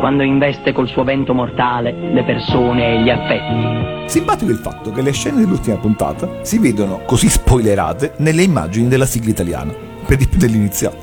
[0.00, 4.10] quando investe col suo vento mortale le persone e gli affetti.
[4.10, 9.06] Simpatico il fatto che le scene dell'ultima puntata si vedono così spoilerate nelle immagini della
[9.06, 9.72] sigla italiana,
[10.04, 10.98] per di più dell'iniziale.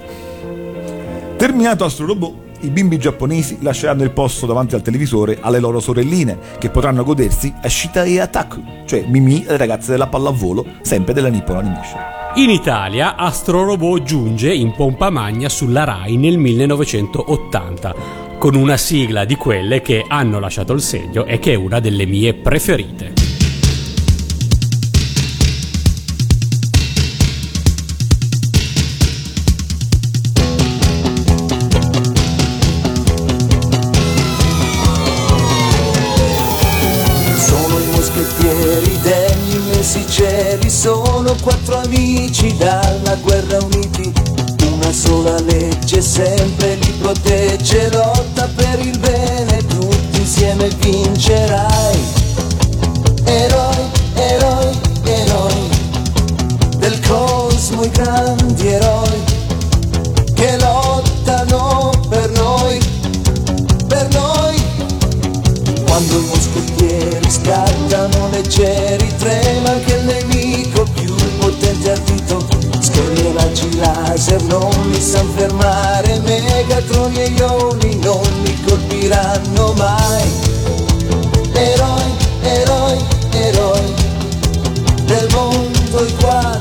[1.37, 6.37] Terminato Astro Robot, i bimbi giapponesi lasceranno il posto davanti al televisore alle loro sorelline,
[6.57, 11.29] che potranno godersi Ashita e Ataku, cioè Mimi e le ragazze della pallavolo, sempre della
[11.29, 11.99] Nippon Animation.
[12.35, 19.25] In Italia Astro Robot giunge in pompa magna sulla Rai nel 1980 con una sigla
[19.25, 23.28] di quelle che hanno lasciato il segno e che è una delle mie preferite.
[45.99, 51.99] Legge sempre li protegge, lotta per il bene, tutti insieme vincerai.
[53.25, 55.69] Eroi, eroi, eroi
[56.77, 59.23] del cosmo, i grandi eroi
[60.33, 62.79] che lottano per noi,
[63.87, 64.57] per noi.
[65.85, 72.48] Quando i moschettieri scattano leggeri Trema anche il nemico più potente ardito
[74.19, 80.29] laser non li san fermare Megatron e ioni non li colpiranno mai.
[81.53, 82.11] Eroi,
[82.41, 83.93] eroi, eroi
[85.05, 86.58] Del mondo i quattro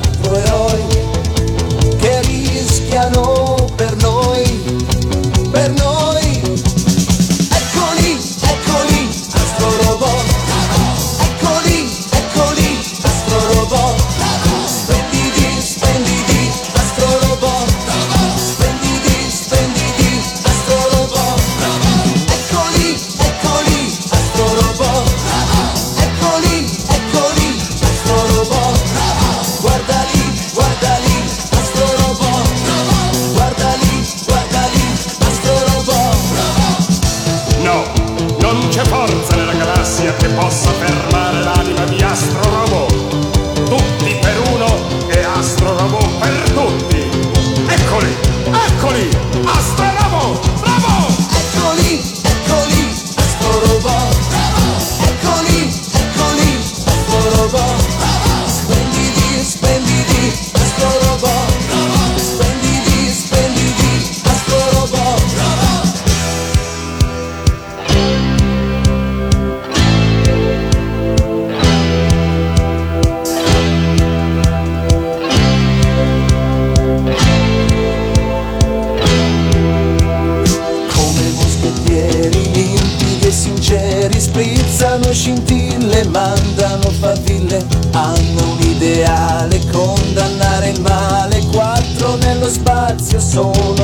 [85.19, 91.45] scintille, mandano faville Hanno un ideale, condannare il male.
[91.51, 93.78] Quattro nello spazio sono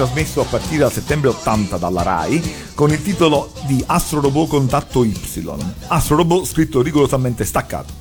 [0.00, 5.04] trasmesso a partire dal settembre 80 dalla RAI con il titolo di Astro Robot Contatto
[5.04, 5.14] Y.
[5.88, 7.92] Astro Robot scritto rigorosamente staccato.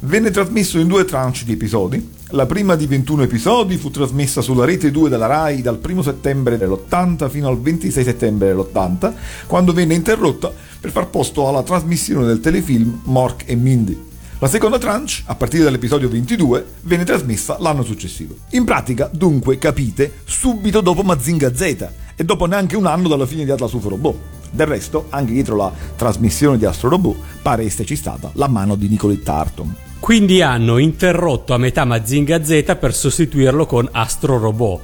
[0.00, 2.10] Venne trasmesso in due tranche di episodi.
[2.30, 6.58] La prima di 21 episodi fu trasmessa sulla rete 2 della RAI dal 1 settembre
[6.58, 9.12] dell'80 fino al 26 settembre dell'80,
[9.46, 14.12] quando venne interrotta per far posto alla trasmissione del telefilm Mork e Mindy.
[14.40, 18.34] La seconda tranche, a partire dall'episodio 22, venne trasmessa l'anno successivo.
[18.50, 23.44] In pratica, dunque, capite, subito dopo Mazinga Z e dopo neanche un anno dalla fine
[23.44, 24.16] di Atlas UFO Robot.
[24.50, 28.88] Del resto, anche dietro la trasmissione di Astro Robot pare esserci stata la mano di
[28.88, 29.74] Nicolette Tarton.
[30.00, 34.80] Quindi hanno interrotto a metà Mazinga Z per sostituirlo con Astro Robot.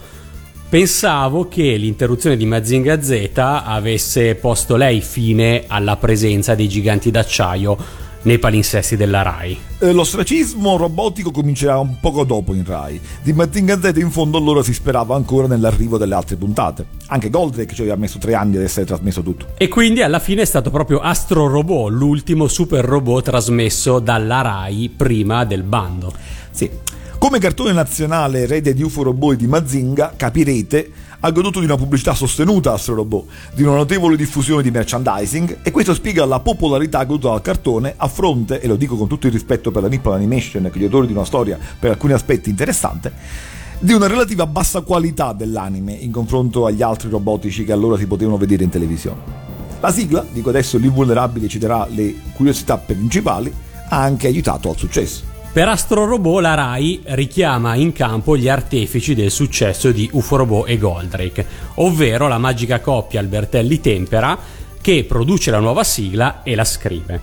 [0.68, 8.08] Pensavo che l'interruzione di Mazinga Z avesse posto lei fine alla presenza dei giganti d'acciaio.
[8.22, 9.58] Nei palinsesti della RAI.
[9.78, 13.00] Eh, L'ostracismo robotico comincerà un poco dopo in Rai.
[13.22, 16.84] Di Mazinga Z in fondo allora si sperava ancora nell'arrivo delle altre puntate.
[17.06, 19.46] Anche Goldrake ci aveva messo tre anni ad essere trasmesso tutto.
[19.56, 24.92] E quindi alla fine è stato proprio Astro Robot, l'ultimo super robot trasmesso dalla RAI
[24.94, 26.12] prima del bando.
[26.50, 26.70] Sì.
[27.18, 30.90] Come cartone nazionale erede di UFO Robot di Mazinga, capirete,
[31.20, 35.70] ha goduto di una pubblicità sostenuta Astro Robot, di una notevole diffusione di merchandising e
[35.70, 39.32] questo spiega la popolarità goduta dal cartone a fronte, e lo dico con tutto il
[39.32, 43.12] rispetto per la Nippon Animation che gli autori di una storia per alcuni aspetti interessante,
[43.78, 48.36] di una relativa bassa qualità dell'anime in confronto agli altri robotici che allora si potevano
[48.36, 49.48] vedere in televisione.
[49.80, 53.52] La sigla, dico adesso l'invulnerabile ci darà le curiosità principali,
[53.88, 55.29] ha anche aiutato al successo.
[55.52, 60.68] Per Astro Robot la RAI richiama in campo gli artefici del successo di UFO Robot
[60.68, 61.44] e Goldrake,
[61.74, 64.38] ovvero la magica coppia Albertelli-Tempera
[64.80, 67.20] che produce la nuova sigla e la scrive.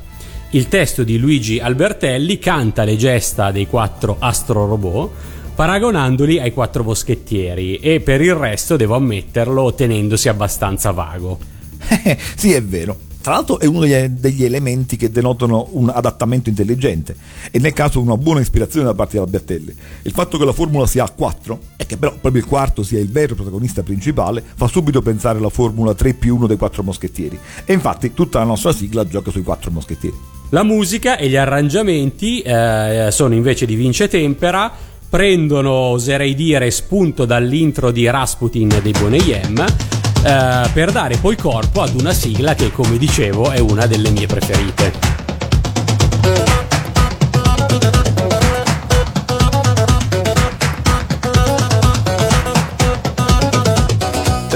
[0.49, 5.11] Il testo di Luigi Albertelli canta le gesta dei quattro Astro Robot
[5.55, 11.39] paragonandoli ai quattro moschettieri e per il resto devo ammetterlo tenendosi abbastanza vago.
[12.35, 13.06] sì, è vero.
[13.27, 17.13] Tra l'altro è uno degli, elementi che denotano un adattamento intelligente
[17.51, 19.75] e nel caso una buona ispirazione da parte di Albertelli.
[20.03, 23.01] Il fatto che la formula sia a 4 e che però proprio il quarto sia
[23.01, 27.37] il vero protagonista principale fa subito pensare alla formula 3 più 1 dei quattro moschettieri
[27.65, 30.15] e infatti tutta la nostra sigla gioca sui quattro moschettieri.
[30.51, 34.71] La musica e gli arrangiamenti eh, sono invece di Vince Tempera,
[35.09, 41.99] prendono, oserei dire, spunto dall'intro di Rasputin dei Boneyem eh, per dare poi corpo ad
[41.99, 45.17] una sigla che, come dicevo, è una delle mie preferite.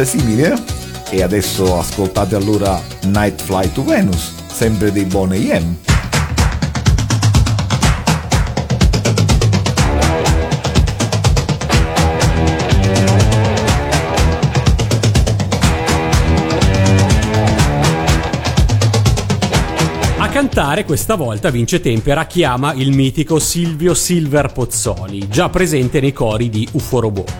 [0.03, 0.59] Simile?
[1.11, 5.90] E adesso ascoltate allora Night Flight to Venus, sempre dei Boney M.
[20.41, 26.49] cantare questa volta Vince Tempera chiama il mitico Silvio Silver Pozzoli, già presente nei cori
[26.49, 27.31] di UFO Robot.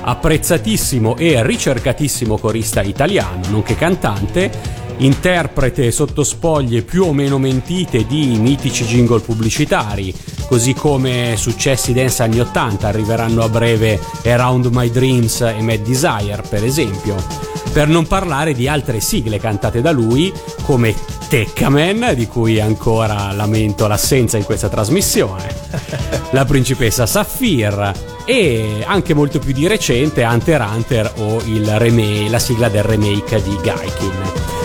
[0.00, 4.50] Apprezzatissimo e ricercatissimo corista italiano, nonché cantante,
[4.96, 10.12] interprete sotto spoglie più o meno mentite di mitici jingle pubblicitari,
[10.48, 16.42] così come successi dance anni 80 arriveranno a breve Around My Dreams e Mad Desire,
[16.48, 17.59] per esempio.
[17.72, 20.94] Per non parlare di altre sigle cantate da lui, come
[21.28, 25.54] Teccaman, di cui ancora lamento l'assenza in questa trasmissione,
[26.32, 27.92] La principessa Saphir
[28.24, 33.42] e anche molto più di recente Hunter Hunter o il remake, la sigla del remake
[33.42, 34.59] di Gaikin.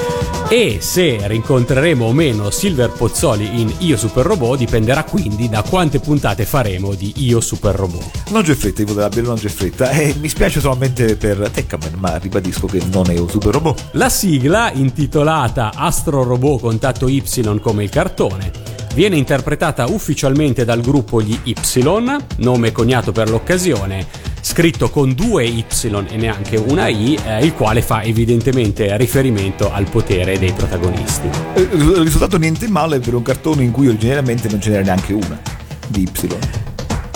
[0.48, 6.00] E se rincontreremo o meno Silver Pozzoli in Io Super Robot dipenderà quindi da quante
[6.00, 8.30] puntate faremo di Io Super Robot.
[8.30, 9.89] Non c'è fretta, Ivo della Biella non c'è fretta.
[9.89, 13.89] E mi spiace solamente per Teccaman, ma ribadisco che non è un super robot.
[13.93, 17.24] La sigla, intitolata Astro Robot Contatto Y
[17.60, 18.52] come il cartone,
[18.93, 21.56] viene interpretata ufficialmente dal gruppo Gli Y,
[22.38, 25.66] nome coniato per l'occasione, scritto con due Y
[26.08, 31.28] e neanche una I, eh, il quale fa evidentemente riferimento al potere dei protagonisti.
[31.56, 35.14] Eh, Il risultato niente male per un cartone in cui originariamente non ce n'era neanche
[35.14, 35.41] una
[35.88, 36.38] di Y.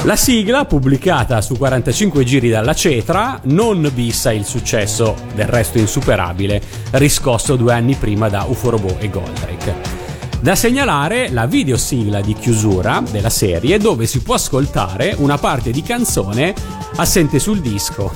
[0.06, 6.60] La sigla, pubblicata su 45 giri dalla Cetra, non bissa il successo, del resto insuperabile,
[6.92, 9.99] riscosso due anni prima da UFO Robot e Goldrake.
[10.42, 15.82] Da segnalare la videosigla di chiusura della serie dove si può ascoltare una parte di
[15.82, 16.56] canzone
[16.96, 18.10] assente sul disco.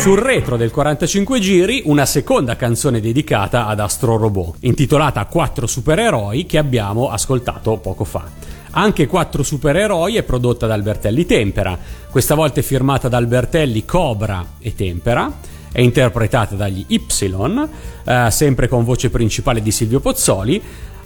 [0.00, 6.46] Sul retro del 45 giri una seconda canzone dedicata ad Astro Robot, intitolata Quattro supereroi
[6.46, 8.24] che abbiamo ascoltato poco fa.
[8.70, 11.78] Anche Quattro supereroi è prodotta da Albertelli Tempera,
[12.10, 15.30] questa volta è firmata da Albertelli, Cobra e Tempera,
[15.70, 17.00] è interpretata dagli Y,
[18.04, 20.62] eh, sempre con voce principale di Silvio Pozzoli,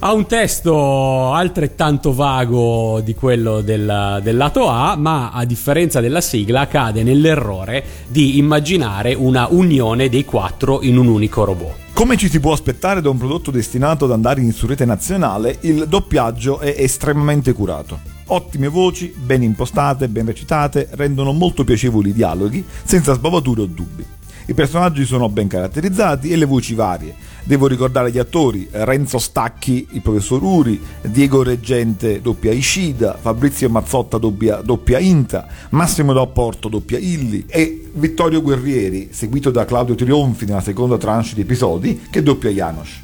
[0.07, 6.21] ha un testo altrettanto vago di quello del, del lato A, ma a differenza della
[6.21, 11.77] sigla cade nell'errore di immaginare una unione dei quattro in un unico robot.
[11.95, 15.87] Come ci si può aspettare da un prodotto destinato ad andare in surrete nazionale, il
[15.89, 17.99] doppiaggio è estremamente curato.
[18.27, 24.05] Ottime voci, ben impostate, ben recitate, rendono molto piacevoli i dialoghi, senza sbavature o dubbi.
[24.47, 27.15] I personaggi sono ben caratterizzati e le voci varie.
[27.47, 34.17] Devo ricordare gli attori Renzo Stacchi, il professor Uri, Diego Reggente, doppia Ishida, Fabrizio Mazzotta,
[34.17, 40.63] doppia, doppia Inta, Massimo D'Apporto, doppia Illi e Vittorio Guerrieri, seguito da Claudio Trionfi nella
[40.63, 43.03] seconda tranche di episodi, che doppia Janos.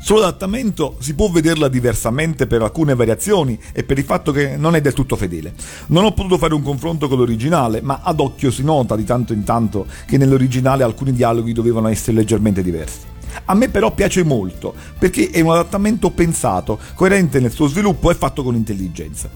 [0.00, 4.80] Sull'adattamento si può vederla diversamente per alcune variazioni e per il fatto che non è
[4.80, 5.52] del tutto fedele.
[5.88, 9.34] Non ho potuto fare un confronto con l'originale, ma ad occhio si nota di tanto
[9.34, 13.10] in tanto che nell'originale alcuni dialoghi dovevano essere leggermente diversi.
[13.44, 18.14] A me però piace molto, perché è un adattamento pensato, coerente nel suo sviluppo e
[18.14, 19.28] fatto con intelligenza.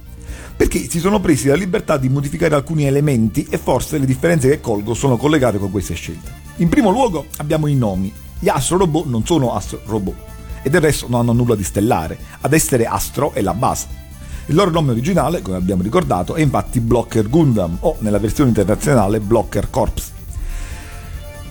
[0.56, 4.60] Perché si sono presi la libertà di modificare alcuni elementi e forse le differenze che
[4.60, 6.32] colgo sono collegate con queste scelte.
[6.56, 8.12] In primo luogo abbiamo i nomi.
[8.38, 10.14] Gli Astro Robot non sono Astro Robot
[10.62, 13.86] e del resto non hanno nulla di stellare, ad essere Astro è la base.
[14.46, 19.20] Il loro nome originale, come abbiamo ricordato, è infatti Blocker Gundam o nella versione internazionale
[19.20, 20.14] Blocker Corps.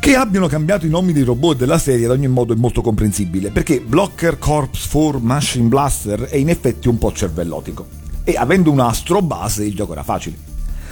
[0.05, 3.49] Che abbiano cambiato i nomi dei robot della serie ad ogni modo è molto comprensibile,
[3.49, 7.87] perché Blocker Corps 4 Machine Blaster è in effetti un po' cervellotico.
[8.23, 10.37] E avendo un astro base il gioco era facile.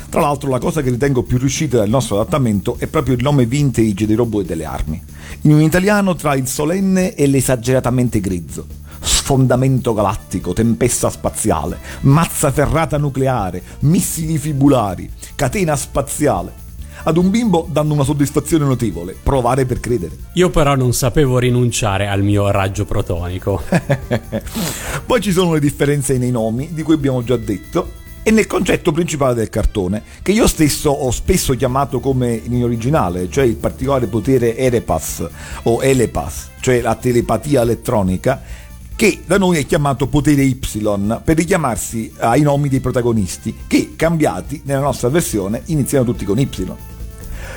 [0.10, 3.46] Tra l'altro la cosa che ritengo più riuscita del nostro adattamento è proprio il nome
[3.46, 5.00] vintage dei robot e delle armi.
[5.42, 8.66] In un italiano tra il solenne e l'esageratamente grezzo.
[9.00, 16.63] Sfondamento galattico, tempesta spaziale, mazza ferrata nucleare, missili fibulari, catena spaziale.
[17.06, 20.16] Ad un bimbo danno una soddisfazione notevole, provare per credere.
[20.36, 23.62] Io però non sapevo rinunciare al mio raggio protonico.
[25.06, 27.92] Poi ci sono le differenze nei nomi, di cui abbiamo già detto,
[28.24, 33.30] e nel concetto principale del cartone, che io stesso ho spesso chiamato come in originale,
[33.30, 35.28] cioè il particolare potere Erepas
[35.64, 38.42] o Elepas, cioè la telepatia elettronica,
[38.96, 40.56] che da noi è chiamato potere Y
[41.22, 46.93] per richiamarsi ai nomi dei protagonisti, che cambiati nella nostra versione iniziano tutti con Y.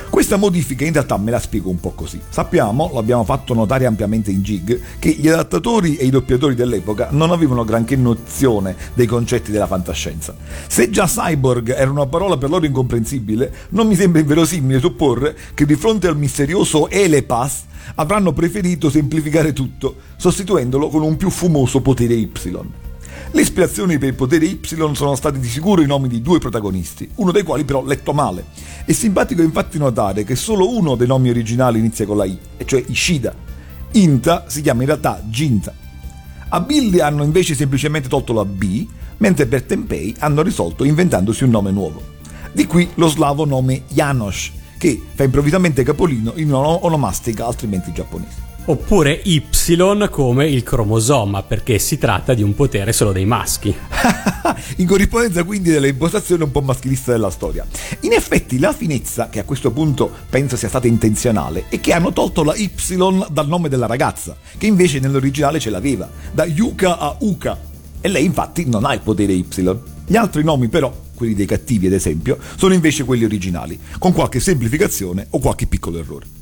[0.09, 2.19] Questa modifica in realtà me la spiego un po' così.
[2.29, 7.09] Sappiamo, lo abbiamo fatto notare ampiamente in Gig, che gli adattatori e i doppiatori dell'epoca
[7.11, 10.35] non avevano granché nozione dei concetti della fantascienza.
[10.67, 15.65] Se già cyborg era una parola per loro incomprensibile, non mi sembra inverosimile supporre che
[15.65, 22.15] di fronte al misterioso Elepas avranno preferito semplificare tutto, sostituendolo con un più fumoso potere
[22.15, 22.31] Y.
[23.31, 24.59] Le ispirazioni per il potere Y
[24.93, 28.45] sono stati di sicuro i nomi di due protagonisti, uno dei quali però letto male.
[28.85, 32.65] È simpatico infatti notare che solo uno dei nomi originali inizia con la I, e
[32.65, 33.35] cioè Ishida.
[33.91, 35.73] Inta si chiama in realtà Jinta.
[36.49, 38.87] A Billy hanno invece semplicemente tolto la B,
[39.17, 42.01] mentre per Tenpei hanno risolto inventandosi un nome nuovo.
[42.51, 48.45] Di qui lo slavo nome Janos, che fa improvvisamente capolino in una onomastica altrimenti giapponese.
[48.69, 49.43] Oppure Y
[50.09, 53.73] come il cromosoma, perché si tratta di un potere solo dei maschi.
[54.77, 57.65] in corrispondenza quindi dell'impostazione un po' maschilista della storia.
[58.01, 62.11] In effetti la finezza, che a questo punto penso sia stata intenzionale, è che hanno
[62.11, 62.69] tolto la Y
[63.29, 67.57] dal nome della ragazza, che invece nell'originale ce l'aveva, da Yuka a Uka.
[68.01, 69.45] E lei infatti non ha il potere Y.
[70.05, 74.41] Gli altri nomi però, quelli dei cattivi ad esempio, sono invece quelli originali, con qualche
[74.41, 76.36] semplificazione o qualche piccolo errore.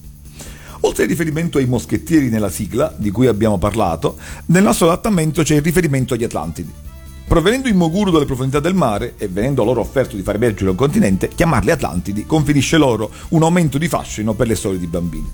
[0.85, 4.17] Oltre al riferimento ai moschettieri nella sigla, di cui abbiamo parlato,
[4.47, 6.71] nel nostro adattamento c'è il riferimento agli Atlantidi.
[7.27, 10.75] Provenendo in Moguru dalle profondità del mare e venendo loro offerto di far emergere un
[10.75, 15.27] continente, chiamarli Atlantidi conferisce loro un aumento di fascino per le storie di bambini.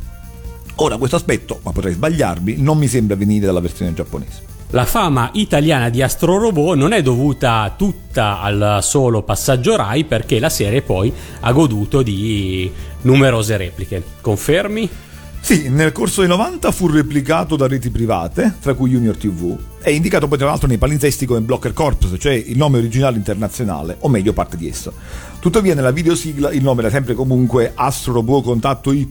[0.76, 4.44] Ora questo aspetto, ma potrei sbagliarmi, non mi sembra venire dalla versione giapponese.
[4.70, 10.40] La fama italiana di Astro Robot non è dovuta tutta al solo passaggio Rai perché
[10.40, 12.72] la serie poi ha goduto di
[13.02, 14.02] numerose repliche.
[14.22, 15.10] Confermi?
[15.42, 19.92] Sì, nel corso dei 90 fu replicato da reti private, tra cui Junior TV, e
[19.92, 24.08] indicato poi tra l'altro nei palinsesti come Blocker Corps, cioè il nome originale internazionale, o
[24.08, 24.94] meglio parte di esso.
[25.40, 29.10] Tuttavia nella videosigla il nome era sempre comunque Astro Robot Contatto Y,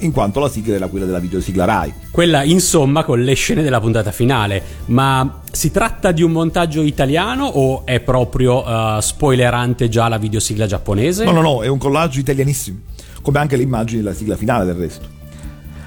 [0.00, 1.92] in quanto la sigla era quella della videosigla Rai.
[2.10, 7.46] Quella insomma con le scene della puntata finale, ma si tratta di un montaggio italiano
[7.46, 11.24] o è proprio uh, spoilerante già la videosigla giapponese?
[11.24, 12.78] No, no, no, è un collaggio italianissimo,
[13.22, 15.11] come anche le immagini della sigla finale del resto.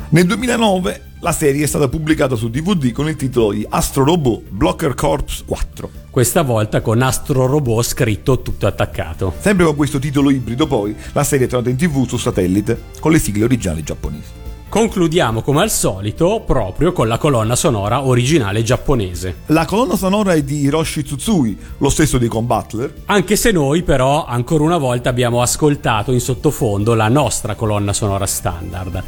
[0.10, 4.44] Nel 2009 la serie è stata pubblicata su DVD con il titolo di Astro Robot
[4.50, 5.90] Blocker Corps 4.
[6.12, 9.34] Questa volta con Astro Robot scritto tutto attaccato.
[9.40, 13.12] Sempre con questo titolo ibrido poi, la serie è tornata in tv su satellite con
[13.12, 14.44] le sigle originali giapponesi.
[14.70, 19.38] Concludiamo come al solito proprio con la colonna sonora originale giapponese.
[19.48, 22.94] La colonna sonora è di Hiroshi Tsutsui, lo stesso di Con Butler.
[23.06, 28.28] Anche se noi però ancora una volta abbiamo ascoltato in sottofondo la nostra colonna sonora
[28.28, 29.04] standard.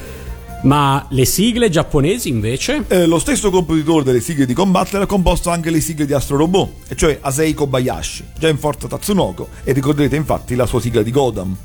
[0.67, 2.83] Ma le sigle giapponesi invece?
[2.89, 6.35] Eh, lo stesso compositore delle sigle di Combattere ha composto anche le sigle di Astro
[6.35, 11.03] Robot, e cioè Asei Kobayashi, già in Forza Tatsunoko, e ricorderete infatti la sua sigla
[11.03, 11.55] di Godam.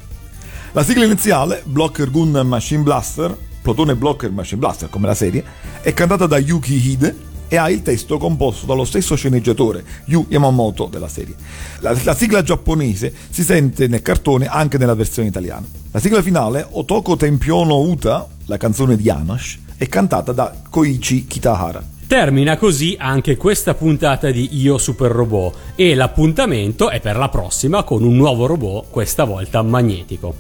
[0.71, 5.45] La sigla iniziale, Blocker Gun Machine Blaster, Plotone Blocker Machine Blaster come la serie,
[5.81, 7.17] è cantata da Yuki Hide
[7.49, 11.35] e ha il testo composto dallo stesso sceneggiatore, Yu Yamamoto della serie.
[11.81, 15.67] La, la sigla giapponese si sente nel cartone anche nella versione italiana.
[15.91, 21.83] La sigla finale, Otoko Tempiono Uta, la canzone di Yanosh, è cantata da Koichi Kitahara.
[22.07, 27.83] Termina così anche questa puntata di Io Super Robot e l'appuntamento è per la prossima
[27.83, 30.35] con un nuovo robot, questa volta magnetico.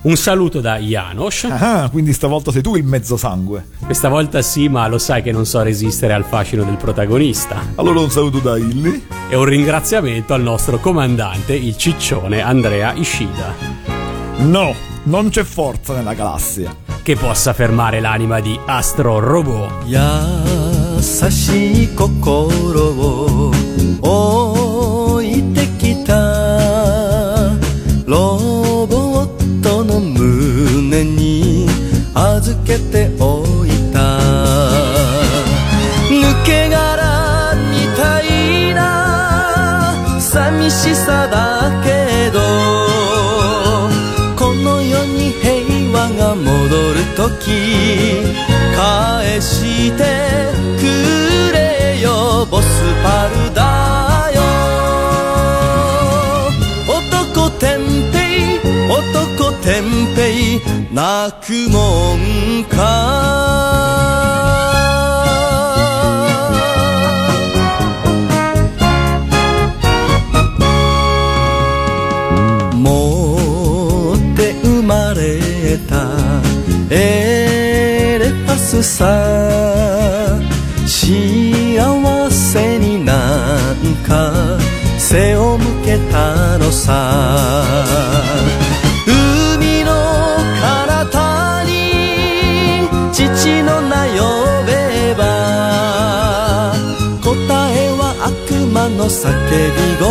[0.00, 1.44] Un saluto da Janos.
[1.50, 3.66] Ah, quindi stavolta sei tu il mezzo sangue.
[3.84, 7.60] Questa volta sì, ma lo sai che non so resistere al fascino del protagonista.
[7.74, 9.06] Allora un saluto da Illy.
[9.28, 13.54] E un ringraziamento al nostro comandante, il ciccione Andrea Ishida.
[14.38, 19.85] No, non c'è forza nella galassia Che possa fermare l'anima di Astro Robot.
[19.85, 22.93] 優しい心
[24.01, 26.13] を置いてきた
[28.05, 31.67] ロボットの胸に
[32.13, 34.19] 預けておいた
[36.09, 41.26] 抜け殻みたいな寂しさ
[48.76, 50.04] 返して
[50.78, 50.82] く
[51.52, 52.66] れよボス
[53.02, 53.60] パルだ
[54.34, 54.40] よ。
[56.88, 57.78] 男てん
[58.12, 58.16] ぺ
[58.54, 58.60] い
[58.90, 59.82] 男てん
[60.14, 60.60] ぺい
[60.92, 64.37] 泣くもんか。
[99.08, 99.40] 叫び
[99.96, 100.06] 声。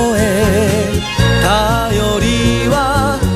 [1.42, 2.76] 頼りは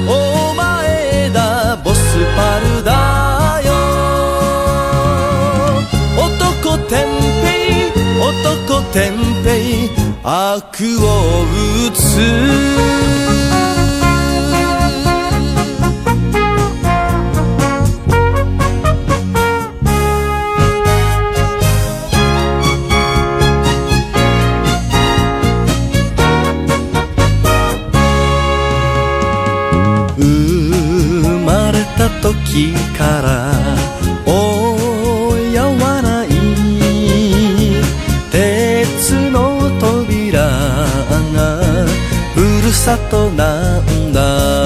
[0.07, 0.09] お
[0.55, 1.77] 前だ。
[1.83, 1.99] ボス
[2.35, 2.91] パルだ
[3.63, 3.69] よ。
[6.17, 7.07] 男天
[7.41, 7.47] 平
[8.19, 9.49] 男天平
[10.23, 11.05] 悪を
[11.43, 12.01] 打つ。
[32.51, 33.53] 時から
[34.25, 36.27] 親はない
[38.29, 40.49] 鉄の扉
[41.33, 41.63] が
[42.35, 44.60] ふるさとなんだ。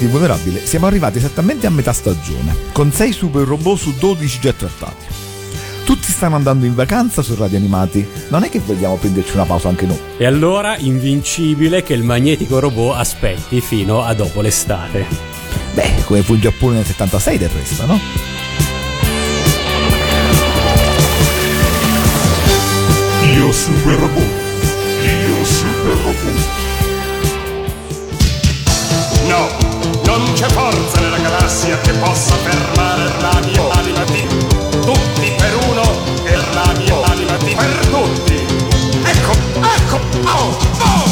[0.00, 4.52] Senti, vulnerabile, siamo arrivati esattamente a metà stagione, con 6 super robot su 12 già
[4.54, 5.04] trattati.
[5.84, 9.68] Tutti stanno andando in vacanza su Radio Animati, non è che vogliamo prenderci una pausa
[9.68, 9.98] anche noi?
[10.16, 15.04] E allora invincibile che il magnetico robot aspetti fino a dopo l'estate.
[15.74, 18.00] Beh, come fu in Giappone nel 76 del resto, no?
[23.34, 24.49] Io super robot.
[30.32, 34.26] c'è forza nella galassia che possa fermare la mia anima di
[34.80, 35.82] tutti per uno
[36.24, 38.34] e la mia anima di per tutti.
[39.02, 41.09] Ecco, ecco, oh, oh!